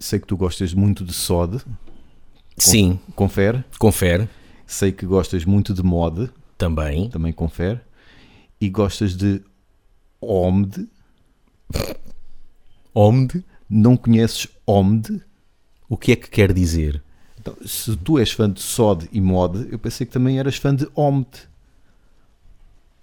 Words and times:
sei 0.00 0.18
que 0.18 0.26
tu 0.26 0.36
gostas 0.36 0.74
muito 0.74 1.04
de 1.04 1.12
SOD, 1.12 1.62
Sim, 2.58 2.98
confere. 3.14 3.64
confere. 3.78 4.28
Sei 4.66 4.90
que 4.92 5.06
gostas 5.06 5.44
muito 5.44 5.72
de 5.72 5.82
mod, 5.82 6.28
Também. 6.58 7.08
também 7.10 7.32
confere. 7.32 7.80
E 8.60 8.68
gostas 8.68 9.16
de 9.16 9.42
OMD. 10.20 10.86
OMD. 12.94 13.44
Não 13.68 13.96
conheces 13.96 14.48
OMD? 14.66 15.20
O 15.88 15.96
que 15.96 16.12
é 16.12 16.16
que 16.16 16.28
quer 16.28 16.52
dizer? 16.52 17.02
Então, 17.38 17.56
se 17.64 17.96
tu 17.96 18.18
és 18.18 18.30
fã 18.32 18.50
de 18.50 18.60
SOD 18.60 19.08
e 19.12 19.20
mod, 19.20 19.66
eu 19.70 19.78
pensei 19.78 20.06
que 20.06 20.12
também 20.12 20.38
eras 20.38 20.56
fã 20.56 20.74
de 20.74 20.86
OMD. 20.94 21.28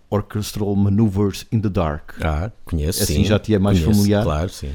Orchestral 0.09 0.73
Maneuvers 0.75 1.45
in 1.51 1.59
the 1.59 1.67
Dark. 1.69 2.11
Ah, 2.23 2.49
conheço, 2.63 3.03
Assim 3.03 3.15
sim. 3.15 3.25
já 3.25 3.37
te 3.39 3.53
é 3.53 3.59
mais 3.59 3.77
Conheço, 3.79 3.97
familiar? 3.99 4.23
Claro, 4.23 4.49
sim. 4.49 4.71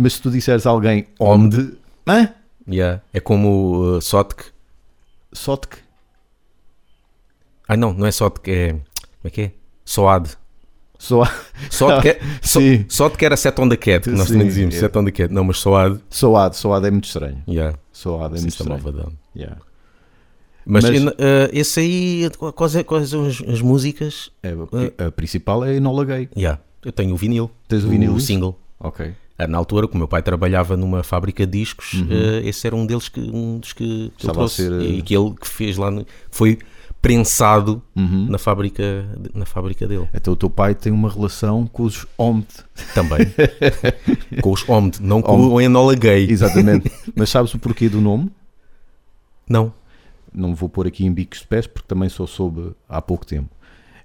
Mas 0.00 0.14
se 0.14 0.22
tu 0.22 0.30
disseres 0.30 0.66
a 0.66 0.70
alguém 0.70 1.06
OMD, 1.18 1.74
hã? 2.08 2.30
Yeah. 2.66 3.02
É 3.12 3.20
como 3.20 3.96
uh, 3.96 4.00
Sotk. 4.00 4.44
Sotk? 5.30 5.76
Ah, 7.68 7.76
não, 7.76 7.92
não 7.92 8.06
é 8.06 8.10
Sotk, 8.10 8.48
é. 8.48 8.70
Como 8.72 8.82
é 9.24 9.30
que 9.30 9.40
é? 9.42 9.52
Soad. 9.84 10.30
Só 10.98 11.24
Sotk 11.70 12.06
é, 12.08 12.20
so, 12.42 12.60
Sim. 12.60 12.84
Sotk 12.88 13.22
era 13.22 13.36
Set 13.36 13.58
on 13.60 13.68
the 13.68 13.76
Cat, 13.76 14.04
que 14.04 14.10
nós 14.10 14.28
Sim, 14.28 14.34
também 14.34 14.48
dizíamos. 14.48 14.74
é. 14.74 14.80
Set 14.80 14.96
on 14.96 15.04
the 15.04 15.10
Cat. 15.10 15.32
Não, 15.32 15.44
mas 15.44 15.58
Soad. 15.58 16.00
Soad, 16.08 16.56
Soad 16.56 16.86
é 16.86 16.90
muito 16.90 17.04
estranho. 17.04 17.42
Yeah. 17.46 17.78
Soad 17.92 18.34
é 18.34 18.38
Sim, 18.38 18.44
muito 18.44 18.62
está 18.62 18.76
estranho. 18.76 19.12
Yeah. 19.36 19.58
Mas, 20.64 20.84
Mas- 20.84 21.02
uh, 21.04 21.14
esse 21.52 21.80
aí, 21.80 22.30
quais, 22.54 22.76
é- 22.76 22.84
quais 22.84 23.10
são 23.10 23.26
as, 23.26 23.42
as 23.42 23.60
músicas? 23.60 24.30
É, 24.42 24.54
a 25.06 25.10
principal 25.10 25.64
é 25.64 25.74
Enola 25.74 26.04
Gay. 26.06 26.28
Yeah. 26.36 26.60
Eu 26.84 26.92
tenho 26.92 27.12
o 27.12 27.16
vinil. 27.16 27.50
Tens 27.68 27.84
o 27.84 27.88
vinil? 27.88 28.18
single. 28.20 28.58
Ok. 28.78 29.12
Ah, 29.42 29.46
Na 29.46 29.58
altura, 29.58 29.86
como 29.88 29.98
meu 30.00 30.08
pai 30.08 30.22
trabalhava 30.22 30.76
numa 30.76 31.02
fábrica 31.02 31.46
de 31.46 31.58
discos, 31.58 31.94
eh, 32.10 32.42
esse 32.48 32.66
era 32.66 32.76
um 32.76 32.84
deles 32.86 33.08
que 33.08 33.20
um 33.20 33.58
dos 33.58 33.72
que, 33.72 33.84
que 33.84 33.92
eu 33.92 33.94
Uhum. 33.94 34.10
Estava 34.18 34.30
a 34.30 34.34
trouxe 34.34 34.56
ser, 34.66 34.72
eh, 34.72 34.84
e 34.84 35.02
que 35.02 35.16
ele 35.16 35.34
que 35.40 35.48
fez 35.48 35.76
lá 35.76 35.90
no- 35.90 36.04
foi 36.30 36.58
prensado 37.00 37.80
Uhum. 37.96 38.26
na 38.28 38.36
fábrica 38.36 38.82
na 39.34 39.46
fábrica 39.46 39.88
dele 39.88 40.06
Então 40.12 40.34
o 40.34 40.36
teu 40.36 40.50
pai 40.50 40.74
tem 40.74 40.92
uma 40.92 41.08
relação 41.10 41.66
com 41.66 41.84
os 41.84 42.06
OMD. 42.18 42.46
também 42.94 43.20
com 44.42 44.52
os 44.52 44.68
OMD, 44.68 44.98
não 45.00 45.22
com 45.22 45.32
Omd. 45.34 45.54
o 45.54 45.60
Enola 45.60 45.94
Gay. 45.94 46.30
Exatamente. 46.30 46.90
Mas 47.16 47.30
sabes 47.30 47.54
o 47.54 47.58
porquê 47.58 47.88
do 47.88 48.00
nome? 48.02 48.30
Não. 49.48 49.72
Não 50.32 50.54
vou 50.54 50.68
pôr 50.68 50.86
aqui 50.86 51.04
em 51.04 51.12
bicos 51.12 51.40
de 51.40 51.46
pés 51.46 51.66
porque 51.66 51.88
também 51.88 52.08
só 52.08 52.26
soube 52.26 52.72
há 52.88 53.00
pouco 53.02 53.26
tempo. 53.26 53.48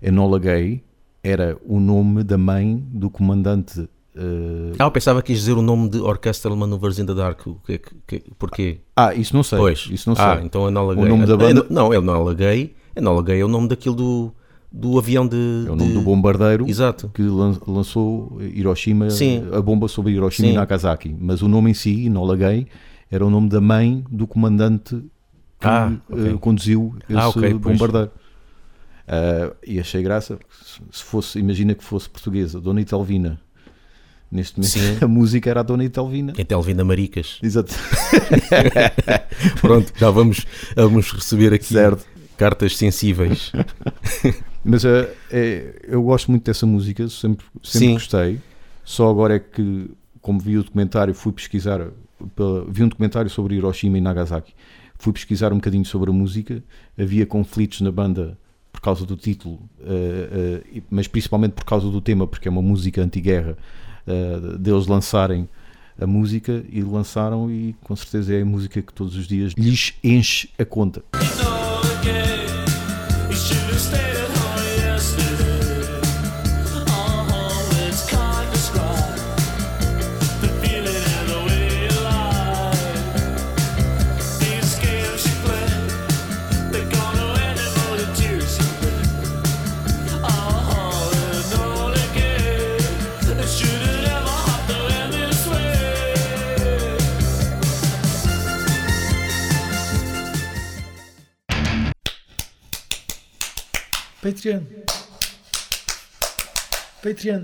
Enola 0.01 0.39
Gay 0.39 0.81
era 1.23 1.57
o 1.65 1.79
nome 1.79 2.23
da 2.23 2.37
mãe 2.37 2.81
do 2.91 3.09
comandante. 3.09 3.87
Eh, 4.15 4.73
Ah, 4.79 4.85
eu 4.85 4.91
pensava 4.91 5.21
que 5.21 5.31
ias 5.31 5.39
dizer 5.41 5.53
o 5.53 5.61
nome 5.61 5.89
de 5.89 5.99
Orchestral 5.99 6.55
Maneuvers 6.55 6.99
in 6.99 7.05
the 7.05 7.13
Dark. 7.13 7.45
O 7.47 7.55
que, 7.65 7.77
que, 7.79 7.95
que, 8.19 8.23
porquê? 8.39 8.79
Ah, 8.95 9.13
isso 9.13 9.35
não 9.35 9.43
sei. 9.43 9.57
Pois. 9.59 9.87
Isso 9.91 10.09
não 10.09 10.15
ah, 10.19 10.35
sei. 10.37 10.45
então 10.45 10.67
Enola 10.67 10.93
O 10.95 11.05
nome 11.05 11.25
da 11.25 11.35
banda- 11.37 11.65
Não, 11.69 11.93
Enola 11.93 12.33
Gay. 12.33 12.73
Enola 12.95 13.21
Gay 13.23 13.39
é 13.41 13.45
o 13.45 13.47
nome 13.47 13.67
daquilo 13.67 13.95
do, 13.95 14.33
do 14.71 14.97
avião 14.97 15.27
de. 15.27 15.65
É 15.67 15.71
o 15.71 15.75
nome 15.75 15.89
de- 15.89 15.93
do 15.93 16.01
bombardeiro 16.01 16.67
Exato. 16.67 17.09
que 17.13 17.21
lan- 17.23 17.59
lançou 17.67 18.37
Hiroshima, 18.41 19.09
Sim. 19.09 19.43
a 19.53 19.61
bomba 19.61 19.87
sobre 19.87 20.13
Hiroshima 20.13 20.47
Sim. 20.47 20.53
e 20.53 20.57
Nagasaki. 20.57 21.15
Mas 21.19 21.41
o 21.41 21.47
nome 21.47 21.71
em 21.71 21.73
si, 21.73 22.05
Enola 22.05 22.35
Gay, 22.37 22.67
era 23.11 23.25
o 23.25 23.29
nome 23.29 23.49
da 23.49 23.59
mãe 23.61 24.03
do 24.09 24.25
comandante 24.25 24.95
que 25.59 25.67
Ah, 25.67 25.91
eh, 26.11 26.37
conduziu 26.39 26.95
esse 27.09 27.17
Ah, 27.19 27.29
ok, 27.29 27.41
pois. 27.61 27.77
bombardeiro. 27.77 28.11
Ah, 29.07 29.53
e 29.65 29.79
achei 29.79 30.01
graça, 30.01 30.39
se 30.91 31.03
fosse, 31.03 31.37
imagina 31.39 31.73
que 31.75 31.83
fosse 31.83 32.09
portuguesa, 32.09 32.59
Dona 32.59 32.81
Itelvina. 32.81 33.39
Neste 34.35 34.57
momento 34.59 34.71
Sim. 34.73 34.97
a 35.01 35.07
música 35.07 35.49
era 35.49 35.61
a 35.61 35.63
Dona 35.63 35.85
Itelvina. 35.85 36.33
Em 36.37 36.43
Telvina 36.43 36.83
Maricas. 36.83 37.39
Exato. 37.41 37.73
Pronto, 39.61 39.93
já 39.95 40.09
vamos, 40.09 40.45
vamos 40.75 41.09
receber 41.11 41.53
aqui 41.53 41.73
Certo. 41.73 42.05
cartas 42.37 42.75
sensíveis. 42.75 43.53
Mas 44.63 44.83
eh, 44.83 45.09
é- 45.31 45.75
eu 45.87 46.03
gosto 46.03 46.29
muito 46.31 46.43
dessa 46.43 46.65
música, 46.65 47.07
sempre, 47.07 47.45
sempre 47.63 47.87
Sim. 47.87 47.93
gostei. 47.93 48.41
Só 48.83 49.09
agora 49.09 49.35
é 49.35 49.39
que, 49.39 49.89
como 50.21 50.39
vi 50.39 50.57
o 50.57 50.63
documentário, 50.63 51.13
fui 51.13 51.31
pesquisar, 51.31 51.87
vi 52.67 52.83
um 52.83 52.89
documentário 52.89 53.29
sobre 53.29 53.55
Hiroshima 53.55 53.97
e 53.97 54.01
Nagasaki. 54.01 54.53
Fui 54.97 55.13
pesquisar 55.13 55.53
um 55.53 55.57
bocadinho 55.57 55.85
sobre 55.85 56.09
a 56.09 56.13
música. 56.13 56.61
Havia 56.99 57.25
conflitos 57.25 57.79
na 57.79 57.91
banda 57.91 58.37
por 58.71 58.81
causa 58.81 59.05
do 59.05 59.15
título, 59.15 59.61
eh, 59.81 60.61
eh, 60.75 60.81
mas 60.89 61.07
principalmente 61.07 61.53
por 61.53 61.63
causa 61.63 61.89
do 61.89 62.01
tema, 62.01 62.27
porque 62.27 62.47
é 62.49 62.51
uma 62.51 62.61
música 62.61 63.01
anti-guerra, 63.01 63.57
eh, 64.07 64.57
deles 64.57 64.87
lançarem 64.87 65.47
a 65.99 66.05
música 66.05 66.63
e 66.69 66.81
lançaram, 66.81 67.49
e 67.49 67.75
com 67.83 67.95
certeza 67.95 68.33
é 68.33 68.41
a 68.41 68.45
música 68.45 68.81
que 68.81 68.93
todos 68.93 69.15
os 69.15 69.27
dias 69.27 69.53
lhes 69.57 69.93
enche 70.03 70.49
a 70.57 70.65
conta. 70.65 71.03
Patreon. 104.45 104.61
Patreon. 107.01 107.43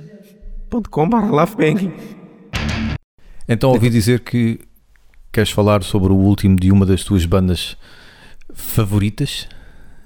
.com 0.92 1.10
barra 1.10 1.46
Banking. 1.48 1.92
Então 3.48 3.72
ouvi 3.72 3.90
dizer 3.90 4.20
que 4.20 4.60
queres 5.32 5.50
falar 5.50 5.82
sobre 5.84 6.14
o 6.14 6.16
último 6.16 6.56
de 6.56 6.72
uma 6.72 6.86
das 6.86 7.04
tuas 7.04 7.26
bandas 7.26 7.76
favoritas, 8.54 9.48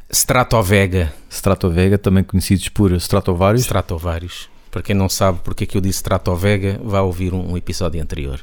Stratovega. 0.09 1.13
Stratovega, 1.29 1.97
também 1.97 2.23
conhecidos 2.23 2.69
por 2.69 2.93
Stratovarius. 2.93 3.63
Stratovarius. 3.63 4.49
Para 4.71 4.81
quem 4.81 4.95
não 4.95 5.09
sabe 5.09 5.39
porque 5.43 5.65
é 5.65 5.67
que 5.67 5.75
eu 5.75 5.81
disse 5.81 5.97
Stratovega, 5.97 6.79
vá 6.81 7.01
ouvir 7.01 7.33
um, 7.33 7.51
um 7.51 7.57
episódio 7.57 8.01
anterior. 8.01 8.39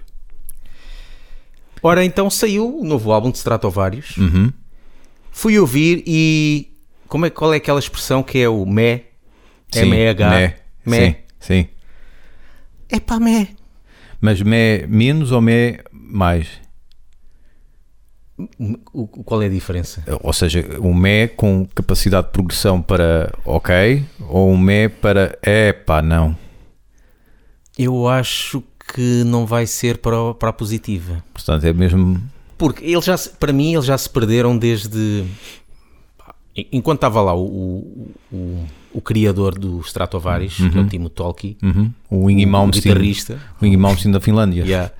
Ora, 1.83 2.05
então 2.05 2.29
saiu 2.29 2.81
o 2.81 2.85
novo 2.85 3.13
álbum 3.13 3.31
de 3.31 3.39
Stratovarius. 3.39 4.15
Uhum. 4.19 4.53
Fui 5.31 5.59
ouvir 5.59 6.05
e. 6.07 6.72
Como 7.13 7.27
é, 7.27 7.31
qual 7.31 7.53
é 7.53 7.59
aquela 7.59 7.79
expressão 7.79 8.23
que 8.23 8.39
é 8.39 8.49
o 8.49 8.65
me? 8.65 9.03
Sim, 9.71 9.81
M-E-H. 9.81 10.31
Mé. 10.31 10.57
Mé. 10.87 10.99
Sim, 10.99 11.17
sim. 11.39 11.69
É 12.89 12.99
pá, 12.99 13.21
me. 13.21 13.55
Mas 14.19 14.41
Mé 14.41 14.87
menos 14.87 15.31
ou 15.31 15.43
Mé 15.43 15.81
mais? 15.93 16.49
O, 18.95 19.07
qual 19.07 19.43
é 19.43 19.47
a 19.47 19.51
diferença? 19.51 20.03
Ou 20.23 20.33
seja, 20.33 20.65
um 20.81 20.95
Mé 20.95 21.29
com 21.29 21.69
capacidade 21.75 22.29
de 22.29 22.33
progressão 22.33 22.81
para 22.81 23.31
ok 23.45 24.03
ou 24.27 24.51
um 24.51 24.57
Mé 24.57 24.89
para 24.89 25.39
epá, 25.43 26.01
não. 26.01 26.35
Eu 27.79 28.09
acho 28.09 28.63
que 28.95 29.23
não 29.25 29.45
vai 29.45 29.67
ser 29.67 29.99
para, 29.99 30.33
para 30.33 30.49
a 30.49 30.53
positiva. 30.55 31.23
Portanto, 31.35 31.63
é 31.67 31.75
mesmo. 31.75 32.23
Porque 32.57 32.87
eles 32.87 33.05
já, 33.05 33.19
para 33.39 33.53
mim, 33.53 33.75
eles 33.75 33.85
já 33.85 33.99
se 33.99 34.09
perderam 34.09 34.57
desde. 34.57 35.27
Enquanto 36.71 36.99
estava 36.99 37.21
lá 37.23 37.35
o, 37.35 37.45
o, 37.47 38.11
o, 38.33 38.65
o 38.95 39.01
criador 39.01 39.59
do 39.59 39.81
Stratovarius, 39.81 40.57
que 40.57 40.79
é 40.79 40.81
o 40.81 40.87
Timo 40.87 41.09
Tolki, 41.09 41.57
Uhum. 41.63 41.91
O 42.11 42.31
Ingi 42.31 42.45
Malmsteen. 42.47 42.93
guitarrista, 42.95 43.39
O 43.61 43.65
Ingi 43.67 43.77
Malmsteen 43.77 44.13
da 44.13 44.21
Finlândia. 44.21 44.63
yeah, 44.65 44.91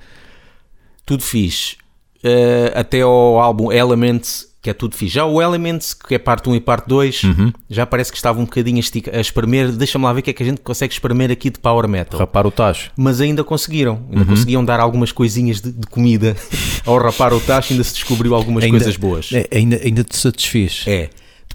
tudo 1.05 1.21
fixe. 1.23 1.75
Eh, 2.23 2.71
até 2.75 3.01
ao 3.01 3.39
álbum 3.39 3.71
Elements, 3.71 4.47
que 4.61 4.69
é 4.69 4.73
tudo 4.73 4.95
fixe. 4.95 5.13
Já 5.15 5.25
o 5.25 5.41
Elements, 5.41 5.93
que 5.93 6.15
é 6.15 6.17
parte 6.17 6.49
1 6.49 6.55
e 6.55 6.59
parte 6.61 6.87
2, 6.87 7.21
já 7.69 7.85
parece 7.85 8.09
que 8.11 8.17
estava 8.17 8.39
um 8.39 8.45
bocadinho 8.45 8.77
a, 8.77 8.79
estica- 8.79 9.15
a 9.15 9.19
espremer. 9.21 9.71
Deixa-me 9.73 10.05
lá 10.05 10.13
ver 10.13 10.21
o 10.21 10.23
que 10.23 10.29
é 10.29 10.33
que 10.33 10.41
a 10.41 10.45
gente 10.45 10.61
consegue 10.61 10.93
espremer 10.93 11.29
aqui 11.29 11.49
de 11.51 11.59
Power 11.59 11.87
Metal. 11.87 12.17
Rapar 12.19 12.47
o 12.47 12.51
tacho. 12.51 12.89
mas 12.97 13.19
ainda 13.21 13.43
conseguiram. 13.43 13.95
Uhum. 13.95 14.07
Ainda 14.13 14.25
conseguiam 14.25 14.63
dar 14.65 14.79
algumas 14.79 15.11
coisinhas 15.11 15.59
de, 15.61 15.71
de 15.71 15.85
comida 15.87 16.35
ao 16.85 16.97
rapar 16.97 17.31
o 17.33 17.39
tacho, 17.41 17.73
ainda 17.73 17.83
se 17.83 17.93
descobriu 17.93 18.33
algumas 18.33 18.63
Ainda- 18.63 18.77
coisas 18.77 18.95
boas. 18.97 19.29
É, 19.33 19.47
ainda, 19.55 19.79
ainda 19.83 20.03
te 20.03 20.15
satisfez. 20.15 20.85
É. 20.87 21.09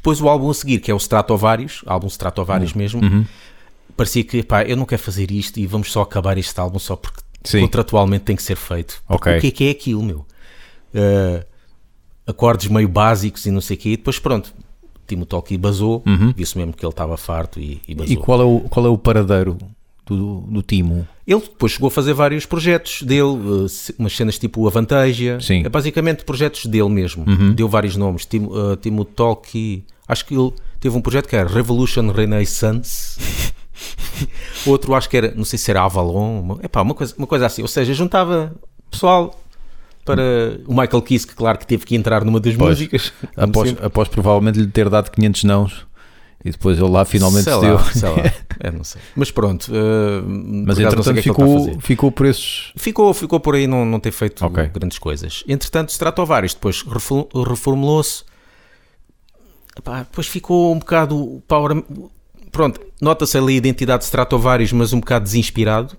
Depois 0.09 0.21
o 0.23 0.29
álbum 0.29 0.49
a 0.51 0.55
seguir, 0.55 0.81
que 0.81 0.91
é 0.91 0.95
o 0.95 0.97
Stratovarius, 0.97 1.83
álbum 1.87 2.07
Stratovarius 2.07 2.73
Uhum. 2.73 2.79
mesmo, 2.79 3.27
parecia 3.97 4.25
que, 4.25 4.43
pá, 4.43 4.63
eu 4.65 4.77
não 4.77 4.85
quero 4.87 5.03
fazer 5.03 5.31
isto 5.31 5.59
e 5.61 5.67
vamos 5.67 5.93
só 5.93 6.03
acabar 6.03 6.39
este 6.39 6.59
álbum 6.59 6.79
só 6.79 6.97
porque 6.97 7.21
Sim. 7.45 7.61
contratualmente 7.61 8.25
tem 8.25 8.37
que 8.37 8.43
ser 8.43 8.57
feito. 8.57 9.03
Porque 9.07 9.29
Ok. 9.31 9.39
O 9.39 9.41
que 9.41 9.47
é 9.47 9.51
que 9.51 9.65
é 9.67 9.71
aquilo, 9.71 10.03
meu? 10.03 10.27
Uh, 10.95 11.45
acordes 12.27 12.69
meio 12.69 12.89
básicos 12.89 13.45
e 13.47 13.51
não 13.51 13.61
sei 13.61 13.77
o 13.77 13.81
quê, 13.81 13.89
e 13.91 13.97
depois 13.97 14.19
pronto. 14.19 14.53
Timo 15.07 15.25
Tolkki 15.25 15.57
basou, 15.57 16.03
viu-se 16.37 16.57
mesmo 16.59 16.73
que 16.75 16.85
ele 16.85 16.91
estava 16.93 17.17
farto 17.17 17.59
e, 17.59 17.81
e 17.89 17.95
basou. 17.95 18.13
E 18.13 18.17
qual 18.17 18.41
é 18.43 18.45
o, 18.45 18.61
qual 18.69 18.85
é 18.85 18.89
o 18.91 18.99
paradeiro 18.99 19.57
do, 20.05 20.41
do 20.43 20.61
Timo? 20.63 21.09
Ele 21.27 21.41
depois 21.41 21.73
chegou 21.73 21.89
a 21.89 21.91
fazer 21.91 22.13
vários 22.13 22.45
projetos 22.45 23.03
dele, 23.03 23.69
se- 23.71 23.95
umas 23.99 24.15
cenas 24.15 24.39
tipo 24.39 24.67
a. 24.69 25.41
Sim. 25.41 25.63
É 25.65 25.69
basicamente 25.71 26.25
projetos 26.25 26.67
dele 26.67 26.91
mesmo. 26.91 27.25
Deu 27.55 27.67
vários 27.69 27.97
nomes. 27.97 28.27
Timo, 28.27 28.51
uh, 28.55 28.77
Timo 28.77 29.03
Tolkki. 29.05 29.85
Acho 30.09 30.25
que 30.25 30.35
ele 30.35 30.53
teve 30.81 30.97
um 30.97 31.01
projeto 31.03 31.29
que 31.29 31.37
era 31.37 31.49
Revolution 31.49 32.11
Renaissance. 32.11 33.19
Outro 34.67 34.95
acho 34.95 35.09
que 35.09 35.17
era, 35.17 35.33
não 35.35 35.45
sei 35.45 35.59
se 35.59 35.71
era 35.71 35.83
Avalon. 35.83 36.41
Uma, 36.41 36.59
epá, 36.63 36.83
uma, 36.83 36.95
coisa, 36.95 37.15
uma 37.17 37.27
coisa 37.27 37.47
assim. 37.47 37.63
Ou 37.63 37.69
seja, 37.69 37.93
juntava 37.95 38.55
pessoal 38.91 39.39
para 40.05 40.23
o 40.67 40.71
Michael 40.75 41.03
Kiske, 41.03 41.35
claro 41.35 41.59
que 41.59 41.67
teve 41.67 41.85
que 41.85 41.95
entrar 41.95 42.25
numa 42.25 42.41
das 42.41 42.57
Pois. 42.57 42.71
músicas. 42.71 43.13
Após, 43.37 43.75
após 43.83 44.09
provavelmente 44.09 44.59
lhe 44.59 44.67
ter 44.67 44.89
dado 44.89 45.11
500 45.11 45.45
nãos 45.45 45.87
e 46.45 46.51
depois 46.51 46.79
ele 46.79 46.89
lá 46.89 47.05
finalmente 47.05 47.45
sei 47.45 47.53
se 47.53 47.59
lá, 47.59 47.67
deu. 47.69 47.79
sei 47.93 48.09
lá. 48.09 48.33
É, 48.61 48.73
não 48.73 48.83
sei. 48.83 49.01
Mas 49.15 49.31
pronto. 49.31 49.69
uh, 49.71 50.25
Mas 50.27 50.81
entretanto 50.81 51.05
que 51.05 51.11
é 51.11 51.23
que 51.23 51.29
ficou, 51.29 51.81
ficou 51.81 52.11
por 52.11 52.27
esses. 52.27 52.73
Ficou, 52.75 53.15
ficou 53.15 53.39
por 53.39 53.55
aí 53.55 53.69
não, 53.69 53.85
não 53.85 54.01
ter 54.01 54.11
feito 54.11 54.45
Ok. 54.45 54.67
grandes 54.75 54.99
coisas. 54.99 55.45
Entretanto, 55.47 55.91
Stratovarius 55.91 56.55
depois 56.55 56.83
refor- 56.83 57.29
reformulou-se. 57.49 58.25
Epá, 59.79 60.01
Depois 60.01 60.27
ficou 60.27 60.75
um 60.75 60.79
bocado 60.79 61.43
power. 61.47 61.83
Pronto, 62.51 62.81
nota-se 63.01 63.37
ali 63.39 63.55
a 63.55 63.57
identidade 63.57 64.01
de 64.01 64.05
Stratovarius, 64.07 64.73
mas 64.73 64.93
um 64.93 65.01
bocado 65.01 65.25
desinspirado. 65.25 65.97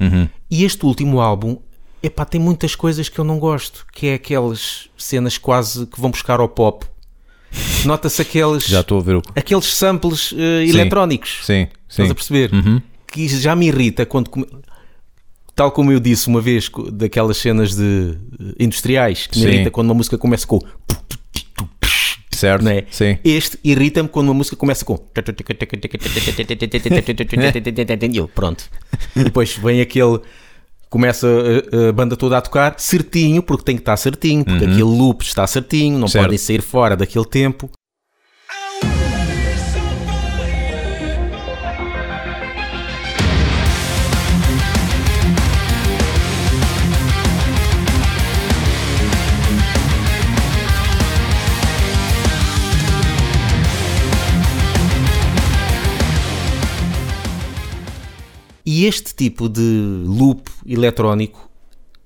Uhum. 0.00 0.28
E 0.50 0.64
este 0.64 0.84
último 0.86 1.20
álbum, 1.20 1.58
epá, 2.02 2.24
tem 2.24 2.40
muitas 2.40 2.74
coisas 2.74 3.08
que 3.08 3.18
eu 3.18 3.24
não 3.24 3.38
gosto, 3.38 3.84
que 3.92 4.06
é 4.06 4.14
aquelas 4.14 4.88
cenas 4.96 5.36
quase 5.36 5.86
que 5.86 6.00
vão 6.00 6.10
buscar 6.10 6.40
ao 6.40 6.48
pop. 6.48 6.86
Nota-se 7.84 8.22
aqueles, 8.22 8.64
Já 8.68 8.80
estou 8.80 8.98
a 8.98 9.02
ver 9.02 9.16
o. 9.16 9.22
aqueles 9.34 9.74
samples 9.74 10.32
eh, 10.36 10.66
eletrónicos. 10.66 11.40
Sim, 11.44 11.64
sim. 11.66 11.70
Estás 11.88 12.10
a 12.10 12.14
perceber? 12.14 12.52
Uhum. 12.52 12.80
Que 13.06 13.26
já 13.28 13.54
me 13.56 13.66
irrita 13.66 14.06
quando. 14.06 14.30
come- 14.30 14.46
Tal 15.54 15.72
como 15.72 15.90
eu 15.90 15.98
disse 15.98 16.28
uma 16.28 16.40
vez, 16.40 16.70
daquelas 16.92 17.36
cenas 17.38 17.74
de 17.74 18.16
eh, 18.38 18.54
industriais, 18.60 19.26
que 19.26 19.36
me 19.38 19.44
Sim. 19.44 19.50
irrita 19.50 19.70
quando 19.72 19.88
uma 19.88 19.94
música 19.94 20.16
começa 20.16 20.46
com. 20.46 20.60
Certo? 22.38 22.62
Não 22.62 22.70
é? 22.70 22.84
Sim. 22.90 23.18
Este 23.24 23.58
irrita-me 23.64 24.08
quando 24.08 24.28
uma 24.28 24.34
música 24.34 24.54
começa 24.56 24.84
com. 24.84 24.94
E 28.12 28.16
eu, 28.16 28.28
pronto. 28.28 28.64
E 29.16 29.24
depois 29.24 29.56
vem 29.56 29.80
aquele. 29.80 30.20
Começa 30.88 31.26
a, 31.26 31.88
a 31.88 31.92
banda 31.92 32.16
toda 32.16 32.38
a 32.38 32.40
tocar 32.40 32.74
certinho, 32.78 33.42
porque 33.42 33.64
tem 33.64 33.76
que 33.76 33.82
estar 33.82 33.96
certinho, 33.96 34.42
porque 34.44 34.64
aquele 34.64 34.82
loop 34.82 35.22
está 35.22 35.46
certinho, 35.46 35.98
não 35.98 36.08
Certo. 36.08 36.24
podem 36.24 36.38
sair 36.38 36.62
fora 36.62 36.96
daquele 36.96 37.26
tempo. 37.26 37.68
E 58.78 58.84
este 58.86 59.14
tipo 59.14 59.48
de 59.48 60.02
loop 60.06 60.48
eletrónico 60.66 61.48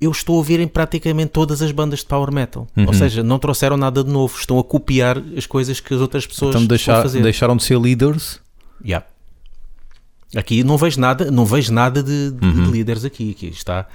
eu 0.01 0.11
estou 0.11 0.35
a 0.35 0.39
ouvir 0.39 0.59
em 0.59 0.67
praticamente 0.67 1.31
todas 1.31 1.63
as 1.63 1.71
bandas 1.71 2.01
de 2.01 2.07
power 2.07 2.33
metal. 2.33 2.67
Uhum. 2.77 2.87
Ou 2.89 2.93
seja, 2.95 3.23
não 3.23 3.39
trouxeram 3.39 3.77
nada 3.77 4.03
de 4.03 4.11
novo, 4.11 4.37
estão 4.37 4.59
a 4.59 4.65
copiar 4.65 5.23
as 5.37 5.47
coisas 5.47 5.79
que 5.81 5.95
as 5.95 6.01
outras 6.01 6.27
pessoas 6.27 6.57
Então 6.57 6.63
estão 6.63 6.75
a 6.75 6.77
deixar, 6.77 7.03
fazer. 7.03 7.23
deixaram 7.23 7.57
de 7.57 7.63
ser 7.63 7.79
leaders. 7.79 8.41
Yeah. 8.85 9.07
Aqui 10.35 10.65
não 10.65 10.77
vejo 10.79 10.99
nada, 10.99 11.31
não 11.31 11.45
vejo 11.45 11.73
nada 11.73 12.03
de, 12.03 12.31
de- 12.31 12.47
Uhum. 12.47 12.65
de 12.65 12.71
líderes 12.71 13.05
aqui. 13.05 13.31
aqui 13.33 13.49
está, 13.49 13.87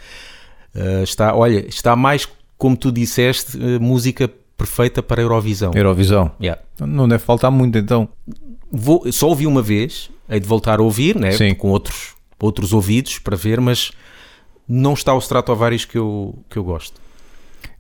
eh, 0.76 1.02
está, 1.04 1.34
olha, 1.36 1.68
está 1.68 1.96
mais 1.96 2.28
como 2.58 2.78
tu 2.78 2.92
disseste, 2.92 3.58
eh, 3.62 3.80
música 3.80 4.30
perfeita 4.56 5.02
para 5.04 5.20
a 5.22 5.24
Eurovisão. 5.24 5.72
Eurovisão. 5.76 6.32
Yeah. 6.42 6.62
Não 6.80 7.08
deve 7.08 7.24
faltar 7.24 7.52
muito 7.52 7.78
então. 7.78 8.08
Vou, 8.72 9.12
só 9.12 9.28
ouvi 9.30 9.46
uma 9.48 9.62
vez, 9.62 10.10
hei 10.30 10.40
de 10.40 10.48
voltar 10.48 10.80
a 10.80 10.84
ouvir, 10.84 11.16
né, 11.20 11.32
Sim. 11.32 11.54
com 11.56 11.70
outros, 11.70 12.16
outros 12.40 12.74
ouvidos 12.74 13.20
para 13.20 13.36
ver, 13.36 13.60
mas 13.62 13.92
não 14.68 14.94
está 14.94 15.14
o 15.14 15.20
Stratovarius 15.20 15.86
que 15.86 15.98
eu, 15.98 16.38
que 16.50 16.58
eu 16.58 16.64
gosto. 16.64 17.00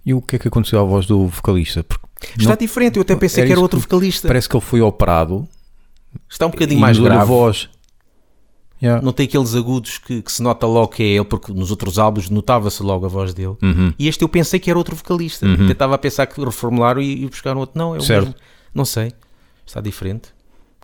E 0.05 0.13
o 0.13 0.21
que 0.21 0.37
é 0.37 0.39
que 0.39 0.47
aconteceu 0.47 0.79
à 0.79 0.83
voz 0.83 1.05
do 1.05 1.27
vocalista? 1.27 1.83
Porque 1.83 2.05
Está 2.37 2.51
não- 2.51 2.57
diferente, 2.57 2.95
eu 2.97 3.01
até 3.01 3.15
pensei 3.15 3.41
era 3.41 3.47
que 3.47 3.51
era 3.53 3.61
outro 3.61 3.79
vocalista. 3.79 4.27
parece 4.27 4.47
que 4.47 4.55
ele 4.55 4.63
foi 4.63 4.81
operado 4.81 5.47
Está 6.29 6.47
um 6.47 6.49
bocadinho 6.49 6.79
mais 6.79 6.97
mudou 6.97 7.11
a 7.11 7.15
grave. 7.15 7.29
voz. 7.29 7.69
Yeah. 8.81 9.03
Não 9.03 9.11
tem 9.11 9.25
aqueles 9.25 9.55
agudos 9.55 9.97
que, 9.97 10.21
que 10.21 10.31
se 10.31 10.41
nota 10.41 10.65
logo 10.67 10.89
que 10.89 11.01
é 11.01 11.07
ele, 11.07 11.25
porque 11.25 11.51
nos 11.51 11.71
outros 11.71 11.97
álbuns 11.97 12.29
notava-se 12.29 12.81
logo 12.83 13.05
a 13.05 13.09
voz 13.09 13.33
dele. 13.33 13.55
Uhum. 13.61 13.91
E 13.97 14.07
este 14.07 14.23
eu 14.23 14.29
pensei 14.29 14.59
que 14.59 14.69
era 14.69 14.77
outro 14.77 14.95
vocalista. 14.95 15.45
Até 15.51 15.71
estava 15.71 15.95
a 15.95 15.97
pensar 15.97 16.27
que 16.27 16.39
reformularam 16.43 17.01
e, 17.01 17.23
e 17.23 17.27
buscaram 17.27 17.59
outro. 17.59 17.77
Não, 17.77 17.95
é 17.95 17.97
o 17.97 18.01
Certo. 18.01 18.25
mesmo. 18.27 18.35
Não 18.73 18.85
sei. 18.85 19.11
Está 19.65 19.81
diferente. 19.81 20.29